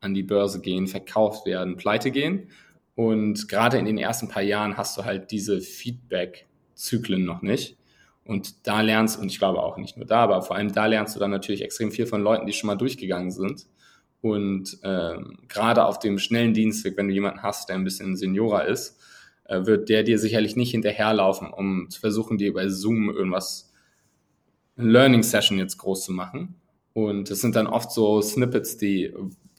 an 0.00 0.14
die 0.14 0.22
Börse 0.22 0.62
gehen, 0.62 0.86
verkauft 0.88 1.44
werden, 1.44 1.76
pleite 1.76 2.10
gehen. 2.10 2.48
Und 2.94 3.46
gerade 3.48 3.76
in 3.76 3.84
den 3.84 3.98
ersten 3.98 4.28
paar 4.28 4.42
Jahren 4.42 4.78
hast 4.78 4.96
du 4.96 5.04
halt 5.04 5.30
diese 5.30 5.60
Feedback-Zyklen 5.60 7.24
noch 7.24 7.42
nicht. 7.42 7.76
Und 8.24 8.66
da 8.66 8.80
lernst, 8.80 9.20
und 9.20 9.26
ich 9.26 9.38
glaube 9.38 9.62
auch 9.62 9.76
nicht 9.76 9.98
nur 9.98 10.06
da, 10.06 10.22
aber 10.22 10.40
vor 10.40 10.56
allem 10.56 10.72
da 10.72 10.86
lernst 10.86 11.14
du 11.14 11.20
dann 11.20 11.30
natürlich 11.30 11.62
extrem 11.62 11.90
viel 11.90 12.06
von 12.06 12.22
Leuten, 12.22 12.46
die 12.46 12.52
schon 12.54 12.68
mal 12.68 12.76
durchgegangen 12.76 13.30
sind. 13.30 13.66
Und 14.22 14.78
ähm, 14.84 15.38
gerade 15.48 15.84
auf 15.84 15.98
dem 15.98 16.18
schnellen 16.18 16.54
Dienstweg, 16.54 16.96
wenn 16.96 17.08
du 17.08 17.14
jemanden 17.14 17.42
hast, 17.42 17.68
der 17.68 17.76
ein 17.76 17.84
bisschen 17.84 18.16
Seniorer 18.16 18.66
ist, 18.66 18.98
äh, 19.44 19.66
wird 19.66 19.88
der 19.88 20.04
dir 20.04 20.18
sicherlich 20.18 20.54
nicht 20.56 20.70
hinterherlaufen, 20.70 21.52
um 21.52 21.90
zu 21.90 22.00
versuchen, 22.00 22.38
dir 22.38 22.54
bei 22.54 22.68
Zoom 22.68 23.10
irgendwas, 23.10 23.72
eine 24.76 24.90
Learning 24.90 25.24
Session 25.24 25.58
jetzt 25.58 25.76
groß 25.76 26.04
zu 26.04 26.12
machen. 26.12 26.54
Und 26.94 27.30
das 27.30 27.40
sind 27.40 27.56
dann 27.56 27.66
oft 27.66 27.90
so 27.90 28.22
Snippets, 28.22 28.76
die, 28.76 29.12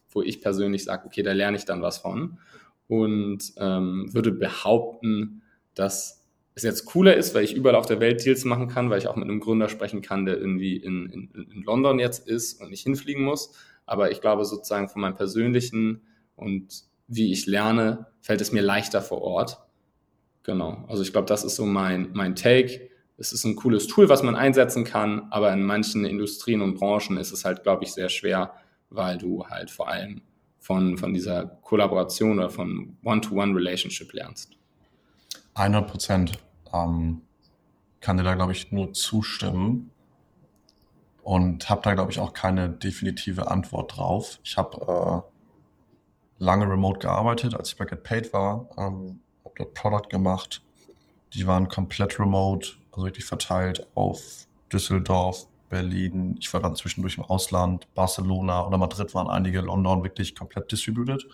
wo 0.09 0.21
ich 0.21 0.41
persönlich 0.41 0.85
sage, 0.85 1.05
okay, 1.07 1.23
da 1.23 1.33
lerne 1.33 1.57
ich 1.57 1.65
dann 1.65 1.81
was 1.81 1.97
von. 1.97 2.37
Und 2.87 3.53
ähm, 3.57 4.13
würde 4.13 4.31
behaupten, 4.31 5.41
dass 5.75 6.23
es 6.55 6.63
jetzt 6.63 6.85
cooler 6.85 7.15
ist, 7.15 7.33
weil 7.33 7.43
ich 7.43 7.55
überall 7.55 7.75
auf 7.75 7.87
der 7.87 7.99
Welt 7.99 8.23
Deals 8.23 8.45
machen 8.45 8.67
kann, 8.67 8.89
weil 8.89 8.99
ich 8.99 9.07
auch 9.07 9.15
mit 9.15 9.27
einem 9.27 9.39
Gründer 9.39 9.69
sprechen 9.69 10.01
kann, 10.01 10.25
der 10.25 10.37
irgendwie 10.37 10.77
in, 10.77 11.07
in, 11.07 11.47
in 11.51 11.63
London 11.63 11.99
jetzt 11.99 12.27
ist 12.27 12.61
und 12.61 12.69
nicht 12.69 12.83
hinfliegen 12.83 13.23
muss. 13.23 13.53
Aber 13.85 14.11
ich 14.11 14.21
glaube 14.21 14.45
sozusagen 14.45 14.89
von 14.89 15.01
meinem 15.01 15.15
persönlichen 15.15 16.01
und 16.35 16.83
wie 17.07 17.31
ich 17.31 17.45
lerne, 17.45 18.07
fällt 18.21 18.41
es 18.41 18.51
mir 18.51 18.61
leichter 18.61 19.01
vor 19.01 19.21
Ort. 19.21 19.59
Genau. 20.43 20.83
Also 20.87 21.03
ich 21.03 21.11
glaube, 21.11 21.27
das 21.27 21.43
ist 21.43 21.55
so 21.55 21.65
mein, 21.65 22.09
mein 22.13 22.35
Take. 22.35 22.89
Es 23.17 23.31
ist 23.31 23.45
ein 23.45 23.55
cooles 23.55 23.87
Tool, 23.87 24.09
was 24.09 24.23
man 24.23 24.35
einsetzen 24.35 24.83
kann, 24.83 25.27
aber 25.29 25.53
in 25.53 25.63
manchen 25.63 26.05
Industrien 26.05 26.61
und 26.61 26.75
Branchen 26.75 27.17
ist 27.17 27.31
es 27.31 27.45
halt, 27.45 27.63
glaube 27.63 27.83
ich, 27.83 27.93
sehr 27.93 28.09
schwer, 28.09 28.53
weil 28.89 29.17
du 29.17 29.45
halt 29.45 29.69
vor 29.69 29.87
allem 29.87 30.21
von, 30.59 30.97
von 30.97 31.13
dieser 31.13 31.45
Kollaboration 31.61 32.39
oder 32.39 32.49
von 32.49 32.97
One-to-One-Relationship 33.03 34.11
lernst. 34.13 34.57
100 35.55 35.87
Prozent. 35.87 36.31
Ähm, 36.73 37.21
kann 37.99 38.17
dir 38.17 38.23
da, 38.23 38.35
glaube 38.35 38.51
ich, 38.51 38.71
nur 38.71 38.93
zustimmen 38.93 39.91
und 41.23 41.69
habe 41.69 41.81
da, 41.81 41.93
glaube 41.93 42.11
ich, 42.11 42.19
auch 42.19 42.33
keine 42.33 42.69
definitive 42.69 43.49
Antwort 43.49 43.97
drauf. 43.97 44.39
Ich 44.43 44.57
habe 44.57 45.23
äh, 46.39 46.43
lange 46.43 46.69
remote 46.69 46.99
gearbeitet, 46.99 47.55
als 47.55 47.69
ich 47.69 47.77
bei 47.77 47.85
Get 47.85 48.03
Paid 48.03 48.33
war, 48.33 48.67
ähm, 48.77 49.21
habe 49.43 49.55
dort 49.55 49.73
Product 49.73 50.09
gemacht. 50.09 50.61
Die 51.33 51.47
waren 51.47 51.69
komplett 51.69 52.19
remote, 52.19 52.73
also 52.91 53.05
richtig 53.05 53.25
verteilt 53.25 53.87
auf 53.95 54.47
Düsseldorf, 54.71 55.47
Berlin. 55.69 56.35
Ich 56.39 56.53
war 56.53 56.61
dann 56.61 56.75
zwischendurch 56.75 57.17
im 57.17 57.23
Ausland, 57.23 57.87
Barcelona 57.95 58.67
oder 58.67 58.77
Madrid 58.77 59.13
waren 59.15 59.29
einige, 59.29 59.61
London 59.61 60.03
wirklich 60.03 60.35
komplett 60.35 60.71
distributed, 60.71 61.25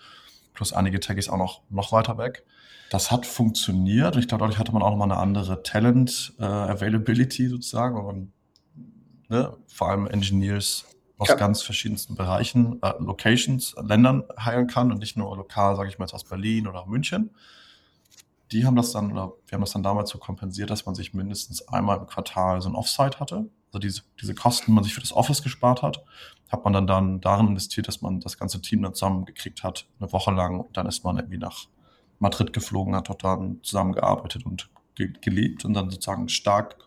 plus 0.54 0.72
einige 0.72 1.00
Techies 1.00 1.30
auch 1.30 1.38
noch, 1.38 1.62
noch 1.70 1.92
weiter 1.92 2.18
weg. 2.18 2.46
Das 2.92 3.12
hat 3.12 3.26
funktioniert. 3.26 4.16
Ich 4.16 4.28
glaube, 4.28 4.44
dadurch 4.44 4.60
hatte 4.60 4.72
man 4.72 4.82
auch 4.82 4.92
nochmal 4.92 5.12
eine 5.12 5.20
andere 5.20 5.62
Talent 5.64 6.34
äh, 6.40 6.78
sozusagen. 7.50 7.98
Und, 7.98 8.32
ne, 9.30 9.56
vor 9.68 9.90
allem 9.90 10.08
Engineers 10.08 10.86
aus 11.18 11.30
ja. 11.30 11.36
ganz 11.36 11.62
verschiedensten 11.62 12.16
Bereichen, 12.16 12.82
äh, 12.82 12.94
Locations, 13.00 13.76
Ländern 13.82 14.24
heilen 14.40 14.68
kann 14.68 14.92
und 14.92 15.00
nicht 15.00 15.18
nur 15.18 15.36
lokal, 15.36 15.76
sage 15.76 15.90
ich 15.90 16.00
mal 16.00 16.06
jetzt 16.06 16.14
aus 16.14 16.24
Berlin 16.24 16.68
oder 16.68 16.86
München. 16.86 17.32
Die 18.52 18.66
haben 18.66 18.76
das 18.76 18.94
dann, 18.94 19.12
oder 19.12 19.34
wir 19.48 19.56
haben 19.56 19.62
das 19.62 19.74
dann 19.74 19.84
damals 19.84 20.10
so 20.10 20.18
kompensiert, 20.18 20.70
dass 20.70 20.86
man 20.86 20.96
sich 20.96 21.14
mindestens 21.14 21.68
einmal 21.68 21.98
im 21.98 22.08
Quartal 22.08 22.62
so 22.62 22.70
ein 22.70 22.76
Offsite 22.76 23.20
hatte. 23.20 23.50
Also 23.68 23.80
diese, 23.80 24.02
diese 24.20 24.34
Kosten, 24.34 24.68
die 24.68 24.72
man 24.72 24.84
sich 24.84 24.94
für 24.94 25.02
das 25.02 25.14
Office 25.14 25.44
gespart 25.44 25.84
hat, 25.84 26.04
hat 26.50 26.64
man 26.64 26.74
dann, 26.74 26.88
dann 26.88 27.22
darin 27.22 27.50
investiert, 27.50 27.88
dass 27.88 28.02
man 28.02 28.22
das 28.22 28.40
ganze 28.40 28.62
Team 28.62 28.82
dann 28.82 28.96
zusammengekriegt 28.96 29.62
hat, 29.62 29.88
eine 30.00 30.12
Woche 30.12 30.32
lang. 30.32 30.62
Und 30.62 30.78
dann 30.78 30.88
ist 30.88 31.04
man 31.04 31.18
irgendwie 31.18 31.38
nach 31.38 31.68
Madrid 32.18 32.54
geflogen, 32.54 32.96
hat 32.96 33.10
dort 33.10 33.24
dann 33.24 33.60
zusammengearbeitet 33.62 34.46
und 34.46 34.70
ge 34.96 35.14
gelebt 35.22 35.66
und 35.66 35.74
dann 35.74 35.92
sozusagen 35.92 36.30
stark 36.30 36.78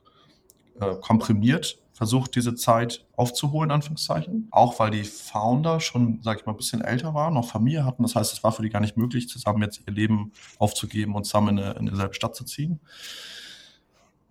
äh, 0.80 0.96
komprimiert 0.96 1.81
versucht, 1.92 2.34
diese 2.34 2.54
Zeit 2.54 3.04
aufzuholen, 3.16 3.70
in 3.70 3.74
Anführungszeichen. 3.74 4.48
Auch 4.50 4.78
weil 4.78 4.90
die 4.90 5.04
Founder 5.04 5.78
schon, 5.80 6.20
sag 6.22 6.40
ich 6.40 6.46
mal, 6.46 6.52
ein 6.52 6.56
bisschen 6.56 6.80
älter 6.80 7.14
waren, 7.14 7.34
noch 7.34 7.48
Familie 7.48 7.84
hatten. 7.84 8.02
Das 8.02 8.14
heißt, 8.14 8.32
es 8.32 8.42
war 8.42 8.52
für 8.52 8.62
die 8.62 8.70
gar 8.70 8.80
nicht 8.80 8.96
möglich, 8.96 9.28
zusammen 9.28 9.62
jetzt 9.62 9.82
ihr 9.86 9.92
Leben 9.92 10.32
aufzugeben 10.58 11.14
und 11.14 11.24
zusammen 11.24 11.58
in, 11.58 11.64
eine, 11.64 11.78
in 11.78 11.86
dieselbe 11.86 12.14
Stadt 12.14 12.34
zu 12.34 12.44
ziehen. 12.44 12.80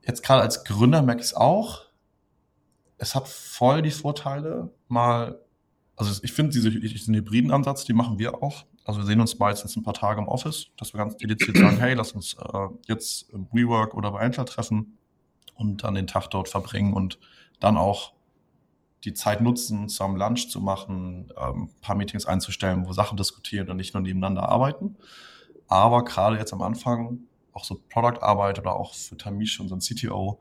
Jetzt 0.06 0.24
gerade 0.24 0.41
als 0.41 0.63
Gründer 0.63 1.02
merke 1.02 1.21
ich 1.21 1.28
es 1.28 1.34
auch. 1.36 1.84
Es 2.97 3.15
hat 3.15 3.28
voll 3.28 3.82
die 3.82 3.91
Vorteile, 3.91 4.71
mal, 4.88 5.39
also 5.95 6.19
ich 6.24 6.34
finde 6.34 6.52
diese, 6.52 6.71
diesen 6.71 7.15
hybriden 7.15 7.52
Ansatz, 7.52 7.86
die 7.86 7.93
machen 7.93 8.19
wir 8.19 8.43
auch. 8.43 8.65
Also 8.84 9.00
wir 9.00 9.06
sehen 9.06 9.21
uns 9.21 9.38
meistens 9.38 9.76
ein 9.76 9.84
paar 9.84 9.93
Tage 9.93 10.21
im 10.21 10.28
Office, 10.28 10.67
dass 10.78 10.93
wir 10.93 10.97
ganz 10.97 11.17
dediziert 11.17 11.58
sagen, 11.58 11.78
hey, 11.78 11.93
lass 11.93 12.12
uns 12.13 12.36
äh, 12.36 12.67
jetzt 12.88 13.30
im 13.30 13.47
WeWork 13.52 13.93
oder 13.93 14.12
bei 14.12 14.21
Entler 14.21 14.45
treffen 14.45 14.97
und 15.56 15.84
dann 15.84 15.93
den 15.93 16.08
Tag 16.08 16.30
dort 16.30 16.50
verbringen 16.50 16.93
und 16.93 17.19
dann 17.62 17.78
auch 17.78 18.13
die 19.06 19.13
Zeit 19.13 19.41
nutzen, 19.41 19.89
zusammen 19.89 20.17
Lunch 20.17 20.50
zu 20.50 20.60
machen, 20.60 21.32
ähm, 21.38 21.69
paar 21.82 21.95
Meetings 21.95 22.26
einzustellen, 22.26 22.86
wo 22.86 22.93
Sachen 22.93 23.17
diskutieren 23.17 23.69
und 23.69 23.78
nicht 23.78 23.93
nur 23.93 24.04
nebeneinander 24.04 24.50
arbeiten. 24.50 24.97
Aber 25.67 26.04
gerade 26.04 26.38
jetzt 26.38 26.54
am 26.54 26.62
Anfang, 26.62 27.19
auch 27.54 27.63
so 27.63 27.82
Product-Arbeit 27.89 28.60
oder 28.60 28.76
auch 28.76 28.93
für 28.93 29.17
Tamish, 29.17 29.60
unseren 29.60 29.80
CTO, 29.80 30.39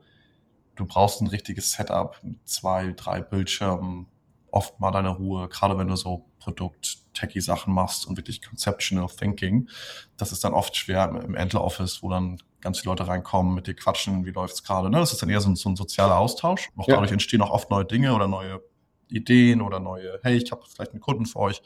du 0.75 0.85
brauchst 0.85 1.21
ein 1.21 1.27
richtiges 1.27 1.71
Setup 1.71 2.17
mit 2.23 2.47
zwei, 2.47 2.93
drei 2.93 3.21
Bildschirmen, 3.21 4.07
oft 4.51 4.79
mal 4.79 4.91
deine 4.91 5.09
Ruhe, 5.09 5.47
gerade 5.47 5.77
wenn 5.77 5.87
du 5.87 5.95
so 5.95 6.25
Produkt-Techie-Sachen 6.39 7.73
machst 7.73 8.05
und 8.05 8.17
wirklich 8.17 8.41
Conceptual 8.41 9.07
Thinking. 9.07 9.69
Das 10.17 10.31
ist 10.31 10.43
dann 10.43 10.53
oft 10.53 10.75
schwer 10.75 11.09
im 11.23 11.35
Entler-Office, 11.35 12.03
wo 12.03 12.09
dann 12.09 12.41
ganz 12.61 12.79
viele 12.79 12.91
Leute 12.91 13.07
reinkommen, 13.07 13.53
mit 13.53 13.67
dir 13.67 13.75
quatschen, 13.75 14.25
wie 14.25 14.31
läuft's 14.31 14.63
gerade. 14.63 14.89
Ne? 14.89 14.97
Das 14.97 15.11
ist 15.11 15.21
dann 15.21 15.29
eher 15.29 15.41
so 15.41 15.49
ein, 15.49 15.55
so 15.55 15.69
ein 15.69 15.75
sozialer 15.75 16.17
Austausch. 16.17 16.69
Auch 16.77 16.87
ja. 16.87 16.95
dadurch 16.95 17.11
entstehen 17.11 17.41
auch 17.41 17.51
oft 17.51 17.69
neue 17.69 17.85
Dinge 17.85 18.13
oder 18.13 18.27
neue 18.27 18.61
Ideen 19.09 19.61
oder 19.61 19.79
neue, 19.79 20.19
hey, 20.23 20.37
ich 20.37 20.51
habe 20.51 20.63
vielleicht 20.67 20.91
einen 20.91 21.01
Kunden 21.01 21.25
für 21.25 21.39
euch. 21.39 21.61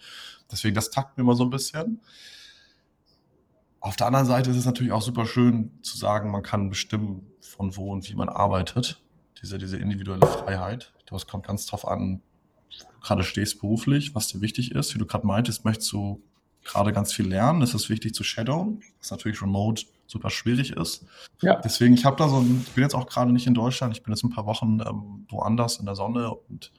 Deswegen, 0.52 0.76
das 0.76 0.90
takt 0.90 1.18
mir 1.18 1.24
immer 1.24 1.36
so 1.36 1.44
ein 1.44 1.50
bisschen. 1.50 2.02
Auf 3.80 3.96
der 3.96 4.08
anderen 4.08 4.26
Seite 4.26 4.50
ist 4.50 4.58
es 4.58 4.66
natürlich 4.66 4.92
auch 4.92 5.02
super 5.02 5.26
schön 5.26 5.72
zu 5.84 5.98
sagen, 5.98 6.32
man 6.32 6.42
kann 6.42 6.70
bestimmen, 6.70 7.28
von 7.42 7.76
wo 7.78 7.92
und 7.92 8.10
wie 8.10 8.16
man 8.16 8.30
arbeitet. 8.30 9.02
Diese, 9.42 9.58
diese 9.58 9.78
individuelle 9.78 10.26
Freiheit. 10.26 10.94
Das 11.06 11.28
kommt 11.28 11.46
ganz 11.46 11.68
drauf 11.68 11.88
an, 11.88 12.22
gerade 13.02 13.24
stehst 13.24 13.62
beruflich, 13.62 14.16
was 14.16 14.28
dir 14.28 14.42
wichtig 14.42 14.72
ist. 14.72 14.96
Wie 14.96 15.00
du 15.00 15.06
gerade 15.06 15.28
meintest, 15.28 15.66
möchtest 15.66 15.92
du 15.92 16.24
gerade 16.64 16.92
ganz 16.94 17.14
viel 17.14 17.28
lernen. 17.28 17.62
Es 17.62 17.74
ist 17.74 17.90
wichtig 17.90 18.16
zu 18.16 18.24
shadowen, 18.24 18.82
was 19.00 19.12
natürlich 19.12 19.42
remote 19.42 19.86
super 20.08 20.30
schwierig 20.30 20.72
ist. 20.74 21.06
Ja. 21.42 21.56
Deswegen, 21.62 21.94
ich 21.94 22.06
habe 22.06 22.16
da 22.18 22.30
so 22.30 22.38
ein, 22.38 22.64
ich 22.66 22.74
bin 22.74 22.84
jetzt 22.84 22.96
auch 22.96 23.08
gerade 23.08 23.32
nicht 23.32 23.48
in 23.48 23.54
Deutschland, 23.54 23.96
ich 23.96 24.04
bin 24.04 24.14
jetzt 24.14 24.24
ein 24.24 24.30
paar 24.30 24.46
Wochen 24.46 24.80
ähm, 24.80 25.26
woanders 25.30 25.78
in 25.78 25.86
der 25.86 25.96
Sonne 25.96 26.34
und 26.34 26.72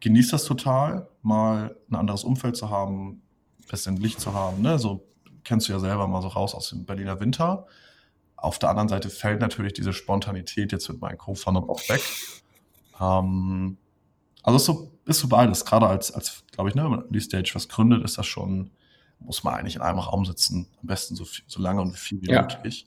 genieße 0.00 0.32
das 0.32 0.44
total, 0.44 1.08
mal 1.22 1.76
ein 1.90 1.94
anderes 1.96 2.24
Umfeld 2.24 2.56
zu 2.56 2.70
haben, 2.70 3.22
ein 3.60 3.66
bisschen 3.70 3.96
Licht 3.96 4.20
zu 4.20 4.34
haben. 4.34 4.62
Ne? 4.62 4.78
So 4.78 5.06
kennst 5.44 5.68
du 5.68 5.72
ja 5.72 5.78
selber 5.78 6.06
mal 6.06 6.22
so 6.22 6.28
raus 6.28 6.54
aus 6.54 6.70
dem 6.70 6.84
Berliner 6.84 7.20
Winter. 7.20 7.66
Auf 8.36 8.58
der 8.58 8.68
anderen 8.68 8.88
Seite 8.88 9.08
fällt 9.08 9.40
natürlich 9.40 9.72
diese 9.72 9.92
Spontanität 9.92 10.72
jetzt 10.72 10.88
mit 10.88 11.00
meinen 11.00 11.16
Co-Foundern 11.16 11.64
auch 11.64 11.80
weg. 11.88 12.02
Ähm, 13.00 13.78
also 14.42 14.56
ist 14.56 14.64
so, 14.66 14.92
ist 15.06 15.20
so 15.20 15.28
beides. 15.28 15.64
Gerade 15.64 15.86
als, 15.86 16.12
als 16.12 16.44
glaube 16.52 16.68
ich, 16.68 16.74
ne, 16.74 16.84
wenn 16.84 16.90
man 16.90 17.04
die 17.10 17.20
Stage 17.20 17.52
was 17.54 17.68
gründet, 17.68 18.04
ist 18.04 18.18
das 18.18 18.26
schon, 18.26 18.70
muss 19.20 19.44
man 19.44 19.54
eigentlich 19.54 19.76
in 19.76 19.82
einem 19.82 19.98
Raum 19.98 20.24
sitzen. 20.24 20.68
Am 20.80 20.86
besten 20.86 21.16
so, 21.16 21.24
viel, 21.24 21.44
so 21.46 21.60
lange 21.60 21.80
und 21.80 21.96
viel 21.96 22.20
wie 22.22 22.30
ja. 22.30 22.42
möglich, 22.42 22.86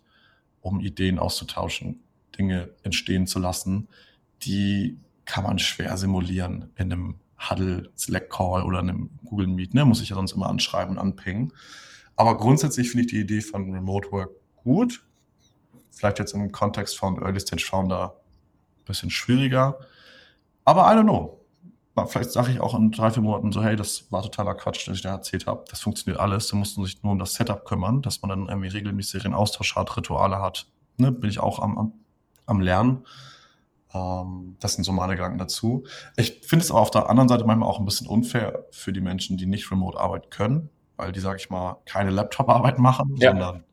um 0.62 0.80
Ideen 0.80 1.20
auszutauschen, 1.20 2.00
Dinge 2.38 2.70
entstehen 2.84 3.28
zu 3.28 3.40
lassen. 3.40 3.88
Die 4.44 4.98
kann 5.26 5.44
man 5.44 5.60
schwer 5.60 5.98
simulieren 5.98 6.70
in 6.76 6.92
einem 6.92 7.16
Huddle, 7.38 7.90
Slack 7.98 8.30
Call 8.30 8.64
oder 8.64 8.80
in 8.80 8.90
einem 8.90 9.10
Google 9.26 9.48
Meet. 9.48 9.74
Ne? 9.74 9.86
Muss 9.86 10.02
ich 10.02 10.10
ja 10.10 10.16
sonst 10.16 10.34
immer 10.34 10.50
anschreiben 10.50 10.98
und 10.98 11.02
anpingen. 11.02 11.54
Aber 12.16 12.38
grundsätzlich 12.38 12.90
finde 12.90 13.06
ich 13.06 13.12
die 13.12 13.20
Idee 13.20 13.42
von 13.42 13.72
Remote 13.74 14.12
Work 14.12 14.32
gut. 14.58 15.04
Vielleicht 15.92 16.20
jetzt 16.20 16.34
im 16.34 16.52
Kontext 16.52 16.98
von 16.98 17.22
Early 17.22 17.40
Stage 17.40 17.66
Founder 17.66 18.16
ein 18.80 18.86
bisschen 18.86 19.10
schwieriger. 19.10 19.78
Aber 20.66 20.84
I 20.84 20.96
don't 20.96 21.04
know 21.04 21.39
vielleicht 22.06 22.32
sage 22.32 22.52
ich 22.52 22.60
auch 22.60 22.76
in 22.76 22.92
drei, 22.92 23.12
vier 23.12 23.24
Monaten 23.24 23.52
so, 23.52 23.64
hey, 23.64 23.76
das 23.76 24.12
war 24.12 24.22
totaler 24.24 24.56
Quatsch, 24.56 24.88
den 24.88 24.94
ich 24.94 25.02
da 25.02 25.12
erzählt 25.12 25.48
habe. 25.48 25.66
Das 25.70 25.82
funktioniert 25.82 26.20
alles. 26.20 26.48
Da 26.48 26.58
mussten 26.58 26.84
sich 26.84 27.02
nur 27.04 27.14
um 27.14 27.20
das 27.20 27.34
Setup 27.34 27.66
kümmern, 27.66 28.02
dass 28.02 28.22
man 28.22 28.30
dann 28.30 28.48
irgendwie 28.48 28.70
regelmäßig 28.70 29.24
den 29.24 29.34
Austausch 29.34 29.76
hat, 29.76 29.96
Rituale 29.98 30.42
hat. 30.42 30.68
Ne, 30.98 31.12
bin 31.12 31.30
ich 31.30 31.40
auch 31.40 31.60
am, 31.60 31.78
am, 31.78 31.94
am 32.46 32.60
Lernen. 32.62 33.06
Ähm, 33.94 34.58
das 34.60 34.76
sind 34.76 34.84
so 34.84 34.92
meine 34.92 35.16
Gedanken 35.16 35.38
dazu. 35.38 35.86
Ich 36.16 36.42
finde 36.44 36.64
es 36.64 36.72
aber 36.72 36.82
auf 36.82 36.92
der 36.92 37.10
anderen 37.10 37.30
Seite 37.30 37.46
manchmal 37.46 37.70
auch 37.70 37.80
ein 37.80 37.86
bisschen 37.86 38.08
unfair 38.08 38.66
für 38.72 38.94
die 38.94 39.02
Menschen, 39.02 39.38
die 39.38 39.46
nicht 39.46 39.72
remote 39.72 40.00
arbeiten 40.00 40.30
können, 40.30 40.70
weil 40.98 41.12
die, 41.12 41.20
sage 41.20 41.38
ich 41.40 41.50
mal, 41.50 41.78
keine 41.86 42.12
Laptop-Arbeit 42.12 42.80
machen, 42.80 43.16
ja. 43.18 43.32
sondern 43.32 43.64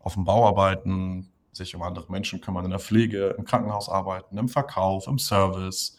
auf 0.00 0.14
dem 0.14 0.24
Bau 0.24 0.46
arbeiten, 0.46 1.30
sich 1.52 1.74
um 1.74 1.82
andere 1.82 2.10
Menschen 2.10 2.40
kümmern, 2.40 2.64
in 2.64 2.70
der 2.70 2.80
Pflege, 2.80 3.34
im 3.38 3.44
Krankenhaus 3.44 3.88
arbeiten, 3.88 4.36
im 4.36 4.48
Verkauf, 4.48 5.06
im 5.06 5.18
Service. 5.18 5.96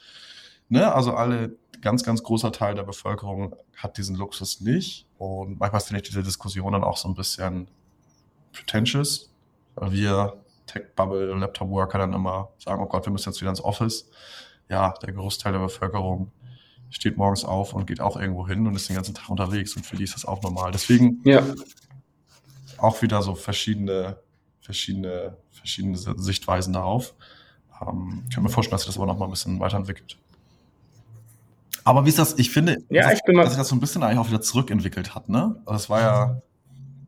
Ne? 0.69 0.93
Also 0.93 1.13
alle, 1.13 1.57
ganz, 1.81 2.03
ganz 2.03 2.23
großer 2.23 2.51
Teil 2.51 2.75
der 2.75 2.83
Bevölkerung 2.83 3.55
hat 3.75 3.97
diesen 3.97 4.15
Luxus 4.15 4.61
nicht. 4.61 5.05
Und 5.17 5.59
manchmal 5.59 5.81
finde 5.81 6.01
ich 6.01 6.07
diese 6.07 6.23
Diskussion 6.23 6.73
dann 6.73 6.83
auch 6.83 6.97
so 6.97 7.07
ein 7.07 7.15
bisschen 7.15 7.67
pretentious, 8.53 9.31
weil 9.75 9.91
wir 9.91 10.33
Tech-Bubble, 10.65 11.33
Laptop-Worker 11.35 11.97
dann 11.99 12.13
immer 12.13 12.49
sagen, 12.57 12.81
oh 12.81 12.87
Gott, 12.87 13.05
wir 13.05 13.13
müssen 13.13 13.29
jetzt 13.29 13.39
wieder 13.41 13.49
ins 13.49 13.63
Office. 13.63 14.09
Ja, 14.69 14.93
der 15.01 15.13
Großteil 15.13 15.53
der 15.53 15.59
Bevölkerung 15.59 16.31
steht 16.89 17.17
morgens 17.17 17.45
auf 17.45 17.73
und 17.73 17.85
geht 17.85 18.01
auch 18.01 18.17
irgendwo 18.17 18.47
hin 18.47 18.65
und 18.67 18.75
ist 18.75 18.89
den 18.89 18.95
ganzen 18.95 19.13
Tag 19.13 19.29
unterwegs 19.29 19.75
und 19.75 19.85
für 19.85 19.95
die 19.95 20.03
ist 20.03 20.15
das 20.15 20.25
auch 20.25 20.41
normal. 20.41 20.71
Deswegen 20.71 21.21
ja. 21.23 21.43
auch 22.77 23.01
wieder 23.01 23.21
so 23.21 23.35
verschiedene, 23.35 24.17
verschiedene, 24.61 25.37
verschiedene 25.51 25.97
Sichtweisen 25.97 26.73
darauf. 26.73 27.13
Ähm, 27.81 28.23
ich 28.27 28.35
kann 28.35 28.43
mir 28.43 28.49
vorstellen, 28.49 28.71
dass 28.71 28.81
sich 28.81 28.87
das 28.87 28.97
aber 28.97 29.05
noch 29.05 29.17
mal 29.17 29.25
ein 29.25 29.31
bisschen 29.31 29.59
weiterentwickelt. 29.59 30.17
Aber 31.87 32.03
wie 32.03 32.09
ist 32.09 32.19
das? 32.19 32.37
Ich 32.37 32.51
finde, 32.51 32.83
ja, 32.89 33.13
ich 33.13 33.23
bin 33.23 33.37
dass 33.37 33.47
sich 33.47 33.57
das 33.57 33.69
so 33.69 33.75
ein 33.75 33.79
bisschen 33.79 34.03
eigentlich 34.03 34.19
auch 34.19 34.27
wieder 34.27 34.41
zurückentwickelt 34.41 35.15
hat, 35.15 35.29
ne? 35.29 35.55
Also 35.65 35.75
es 35.75 35.89
war 35.89 36.01
ja, 36.01 36.41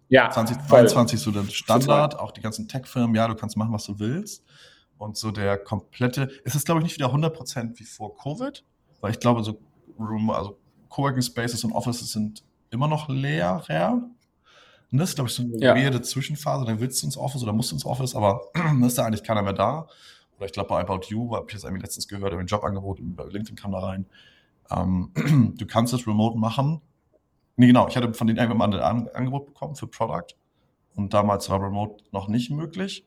ja 0.07 0.31
2022 0.31 1.19
so 1.19 1.31
der 1.31 1.43
Standard, 1.51 2.17
auch 2.17 2.31
die 2.31 2.39
ganzen 2.39 2.69
Tech-Firmen, 2.69 3.13
ja, 3.13 3.27
du 3.27 3.35
kannst 3.35 3.57
machen, 3.57 3.73
was 3.73 3.83
du 3.83 3.99
willst. 3.99 4.41
Und 4.97 5.17
so 5.17 5.31
der 5.31 5.57
komplette, 5.57 6.29
ist 6.45 6.55
es 6.55 6.63
glaube 6.63 6.79
ich 6.79 6.85
nicht 6.85 6.95
wieder 6.95 7.13
100% 7.13 7.77
wie 7.77 7.83
vor 7.83 8.15
Covid, 8.15 8.63
weil 9.01 9.11
ich 9.11 9.19
glaube, 9.19 9.43
so 9.43 9.59
also 10.29 10.57
Coworking 10.87 11.23
Spaces 11.23 11.65
und 11.65 11.73
Offices 11.73 12.13
sind 12.13 12.45
immer 12.69 12.87
noch 12.87 13.09
leerer. 13.09 14.01
Und 14.91 14.97
das 14.97 15.09
ist, 15.09 15.15
glaube 15.15 15.29
ich, 15.29 15.35
so 15.35 15.43
eine 15.43 15.57
ja. 15.59 15.75
weirde 15.75 16.01
Zwischenphase. 16.01 16.63
Dann 16.65 16.79
willst 16.79 17.01
du 17.01 17.07
ins 17.07 17.17
Office 17.17 17.43
oder 17.43 17.51
musst 17.51 17.71
du 17.71 17.75
ins 17.75 17.85
Office, 17.85 18.15
aber 18.15 18.43
dann 18.53 18.81
ist 18.83 18.97
da 18.97 19.05
eigentlich 19.05 19.23
keiner 19.23 19.41
mehr 19.41 19.51
da. 19.51 19.87
Oder 20.37 20.45
ich 20.45 20.53
glaube, 20.53 20.69
bei 20.69 20.79
About 20.79 21.01
You, 21.09 21.35
habe 21.35 21.47
ich 21.49 21.53
jetzt 21.53 21.65
irgendwie 21.65 21.81
letztens 21.81 22.07
gehört, 22.07 22.33
ein 22.33 22.47
Jobangebot, 22.47 22.99
bei 23.01 23.25
LinkedIn 23.25 23.57
kam 23.57 23.73
da 23.73 23.79
rein. 23.79 24.05
Ähm, 24.71 25.11
du 25.57 25.65
kannst 25.65 25.93
es 25.93 26.07
remote 26.07 26.37
machen. 26.37 26.81
Nee, 27.55 27.67
genau, 27.67 27.87
ich 27.87 27.97
hatte 27.97 28.13
von 28.13 28.27
denen 28.27 28.39
irgendwann 28.39 28.71
mal 28.71 28.81
ein 28.81 29.09
Angebot 29.09 29.47
bekommen 29.47 29.75
für 29.75 29.87
Product. 29.87 30.35
Und 30.95 31.13
damals 31.13 31.49
war 31.49 31.61
Remote 31.61 32.03
noch 32.11 32.27
nicht 32.27 32.51
möglich. 32.51 33.05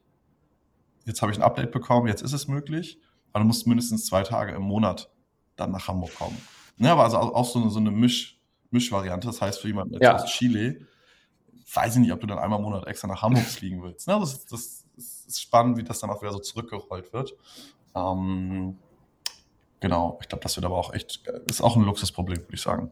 Jetzt 1.05 1.23
habe 1.23 1.33
ich 1.33 1.39
ein 1.39 1.43
Update 1.43 1.73
bekommen, 1.73 2.07
jetzt 2.07 2.23
ist 2.23 2.33
es 2.33 2.49
möglich. 2.49 2.99
Aber 3.33 3.41
du 3.41 3.47
musst 3.47 3.67
mindestens 3.67 4.07
zwei 4.07 4.23
Tage 4.23 4.53
im 4.53 4.63
Monat 4.63 5.11
dann 5.57 5.71
nach 5.71 5.89
Hamburg 5.89 6.15
kommen. 6.15 6.37
Ja, 6.79 6.93
aber 6.93 7.05
also 7.05 7.19
auch 7.19 7.45
so 7.45 7.61
eine, 7.61 7.71
so 7.71 7.79
eine 7.79 7.91
Misch, 7.91 8.39
Mischvariante. 8.71 9.27
Das 9.27 9.41
heißt, 9.41 9.61
für 9.61 9.69
jemanden 9.69 9.99
ja. 10.01 10.15
aus 10.15 10.27
Chile, 10.27 10.87
weiß 11.73 11.95
ich 11.95 12.01
nicht, 12.01 12.13
ob 12.13 12.21
du 12.21 12.27
dann 12.27 12.39
einmal 12.39 12.59
im 12.59 12.65
Monat 12.65 12.87
extra 12.87 13.09
nach 13.09 13.23
Hamburg 13.23 13.45
fliegen 13.47 13.83
willst. 13.83 14.07
Ja, 14.07 14.19
das, 14.19 14.45
das, 14.45 14.87
das, 14.97 15.27
ist 15.27 15.41
spannend, 15.41 15.79
wie 15.79 15.83
das 15.83 16.01
dann 16.01 16.11
auch 16.11 16.21
wieder 16.21 16.33
so 16.33 16.41
zurückgerollt 16.41 17.13
wird. 17.13 17.35
Ähm, 17.95 18.79
genau, 19.83 20.19
ich 20.23 20.29
glaube, 20.29 20.43
das 20.43 20.57
wird 20.57 20.65
aber 20.65 20.79
auch 20.79 20.95
echt, 20.95 21.23
ist 21.47 21.61
auch 21.61 21.77
ein 21.77 21.85
Luxusproblem, 21.85 22.39
würde 22.39 22.55
ich 22.55 22.63
sagen. 22.63 22.91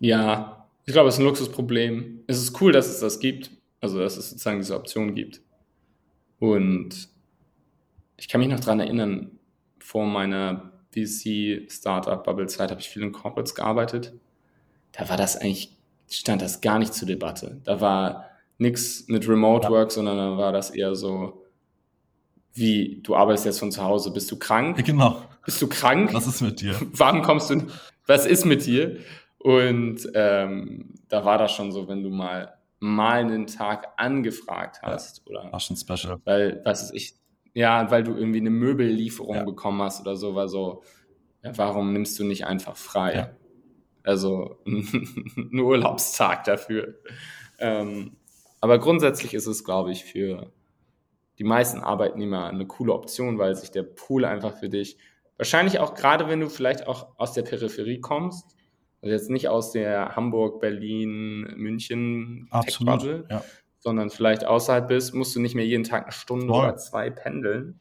Ja, 0.00 0.66
ich 0.86 0.92
glaube, 0.92 1.08
es 1.08 1.14
ist 1.14 1.20
ein 1.20 1.26
Luxusproblem. 1.26 2.24
Es 2.26 2.38
ist 2.38 2.60
cool, 2.60 2.72
dass 2.72 2.88
es 2.88 2.98
das 2.98 3.20
gibt. 3.20 3.52
Also, 3.80 3.98
dass 4.00 4.16
es 4.16 4.30
sozusagen 4.30 4.58
diese 4.58 4.74
Option 4.74 5.14
gibt. 5.14 5.40
Und 6.38 7.08
ich 8.16 8.28
kann 8.28 8.40
mich 8.40 8.48
noch 8.48 8.60
daran 8.60 8.80
erinnern, 8.80 9.38
vor 9.78 10.06
meiner 10.06 10.72
VC-Startup-Bubble-Zeit 10.92 12.70
habe 12.70 12.80
ich 12.80 12.88
viel 12.88 13.02
in 13.02 13.12
Corporates 13.12 13.54
gearbeitet. 13.54 14.12
Da 14.92 15.08
war 15.08 15.16
das 15.16 15.36
eigentlich, 15.36 15.76
stand 16.10 16.42
das 16.42 16.60
gar 16.60 16.78
nicht 16.78 16.94
zur 16.94 17.06
Debatte. 17.06 17.60
Da 17.64 17.80
war 17.80 18.26
nichts 18.58 19.06
mit 19.08 19.28
Remote 19.28 19.68
Work, 19.68 19.92
sondern 19.92 20.16
da 20.16 20.36
war 20.36 20.52
das 20.52 20.70
eher 20.70 20.94
so, 20.94 21.39
wie, 22.52 23.00
du 23.02 23.14
arbeitest 23.14 23.46
jetzt 23.46 23.58
von 23.60 23.72
zu 23.72 23.82
Hause, 23.82 24.12
bist 24.12 24.30
du 24.30 24.38
krank? 24.38 24.84
Genau. 24.84 25.22
Bist 25.44 25.60
du 25.62 25.68
krank? 25.68 26.12
Was 26.12 26.26
ist 26.26 26.40
mit 26.40 26.60
dir? 26.60 26.74
Warum 26.92 27.22
kommst 27.22 27.50
du, 27.50 27.66
was 28.06 28.26
ist 28.26 28.44
mit 28.44 28.66
dir? 28.66 28.98
Und 29.38 30.08
ähm, 30.14 30.94
da 31.08 31.24
war 31.24 31.38
das 31.38 31.52
schon 31.52 31.72
so, 31.72 31.88
wenn 31.88 32.02
du 32.02 32.10
mal 32.10 32.54
mal 32.82 33.20
einen 33.20 33.46
Tag 33.46 33.88
angefragt 33.98 34.80
hast 34.82 35.18
ja, 35.18 35.24
oder 35.30 35.52
war 35.52 35.60
schon 35.60 35.76
special. 35.76 36.18
Weil 36.24 36.62
was 36.64 36.84
ist 36.84 36.94
ich 36.94 37.14
ja, 37.52 37.90
weil 37.90 38.04
du 38.04 38.14
irgendwie 38.14 38.40
eine 38.40 38.50
Möbellieferung 38.50 39.36
ja. 39.36 39.44
bekommen 39.44 39.82
hast 39.82 40.00
oder 40.00 40.16
so, 40.16 40.34
war 40.34 40.48
so, 40.48 40.82
ja, 41.42 41.56
warum 41.56 41.92
nimmst 41.92 42.18
du 42.18 42.24
nicht 42.24 42.46
einfach 42.46 42.76
frei? 42.76 43.14
Ja. 43.14 43.30
Also 44.02 44.58
ein 44.66 45.58
Urlaubstag 45.58 46.44
dafür. 46.44 46.94
Ähm, 47.58 48.16
aber 48.60 48.78
grundsätzlich 48.78 49.34
ist 49.34 49.46
es, 49.46 49.64
glaube 49.64 49.90
ich, 49.90 50.04
für 50.04 50.52
die 51.40 51.44
meisten 51.44 51.80
Arbeitnehmer 51.80 52.46
eine 52.46 52.66
coole 52.66 52.92
Option, 52.92 53.38
weil 53.38 53.56
sich 53.56 53.72
der 53.72 53.82
Pool 53.82 54.24
einfach 54.24 54.56
für 54.56 54.68
dich, 54.68 54.96
wahrscheinlich 55.36 55.80
auch 55.80 55.94
gerade 55.94 56.28
wenn 56.28 56.38
du 56.38 56.48
vielleicht 56.48 56.86
auch 56.86 57.18
aus 57.18 57.32
der 57.32 57.42
Peripherie 57.42 58.00
kommst, 58.00 58.56
also 59.02 59.12
jetzt 59.12 59.30
nicht 59.30 59.48
aus 59.48 59.72
der 59.72 60.14
Hamburg, 60.14 60.60
Berlin, 60.60 61.52
München 61.56 62.46
Absolut, 62.50 63.28
ja 63.28 63.42
sondern 63.80 64.10
vielleicht 64.10 64.44
außerhalb 64.44 64.88
bist, 64.88 65.14
musst 65.14 65.34
du 65.34 65.40
nicht 65.40 65.54
mehr 65.54 65.66
jeden 65.66 65.84
Tag 65.84 66.04
eine 66.04 66.12
Stunde 66.12 66.46
Voll. 66.46 66.64
oder 66.64 66.76
zwei 66.76 67.10
pendeln. 67.10 67.80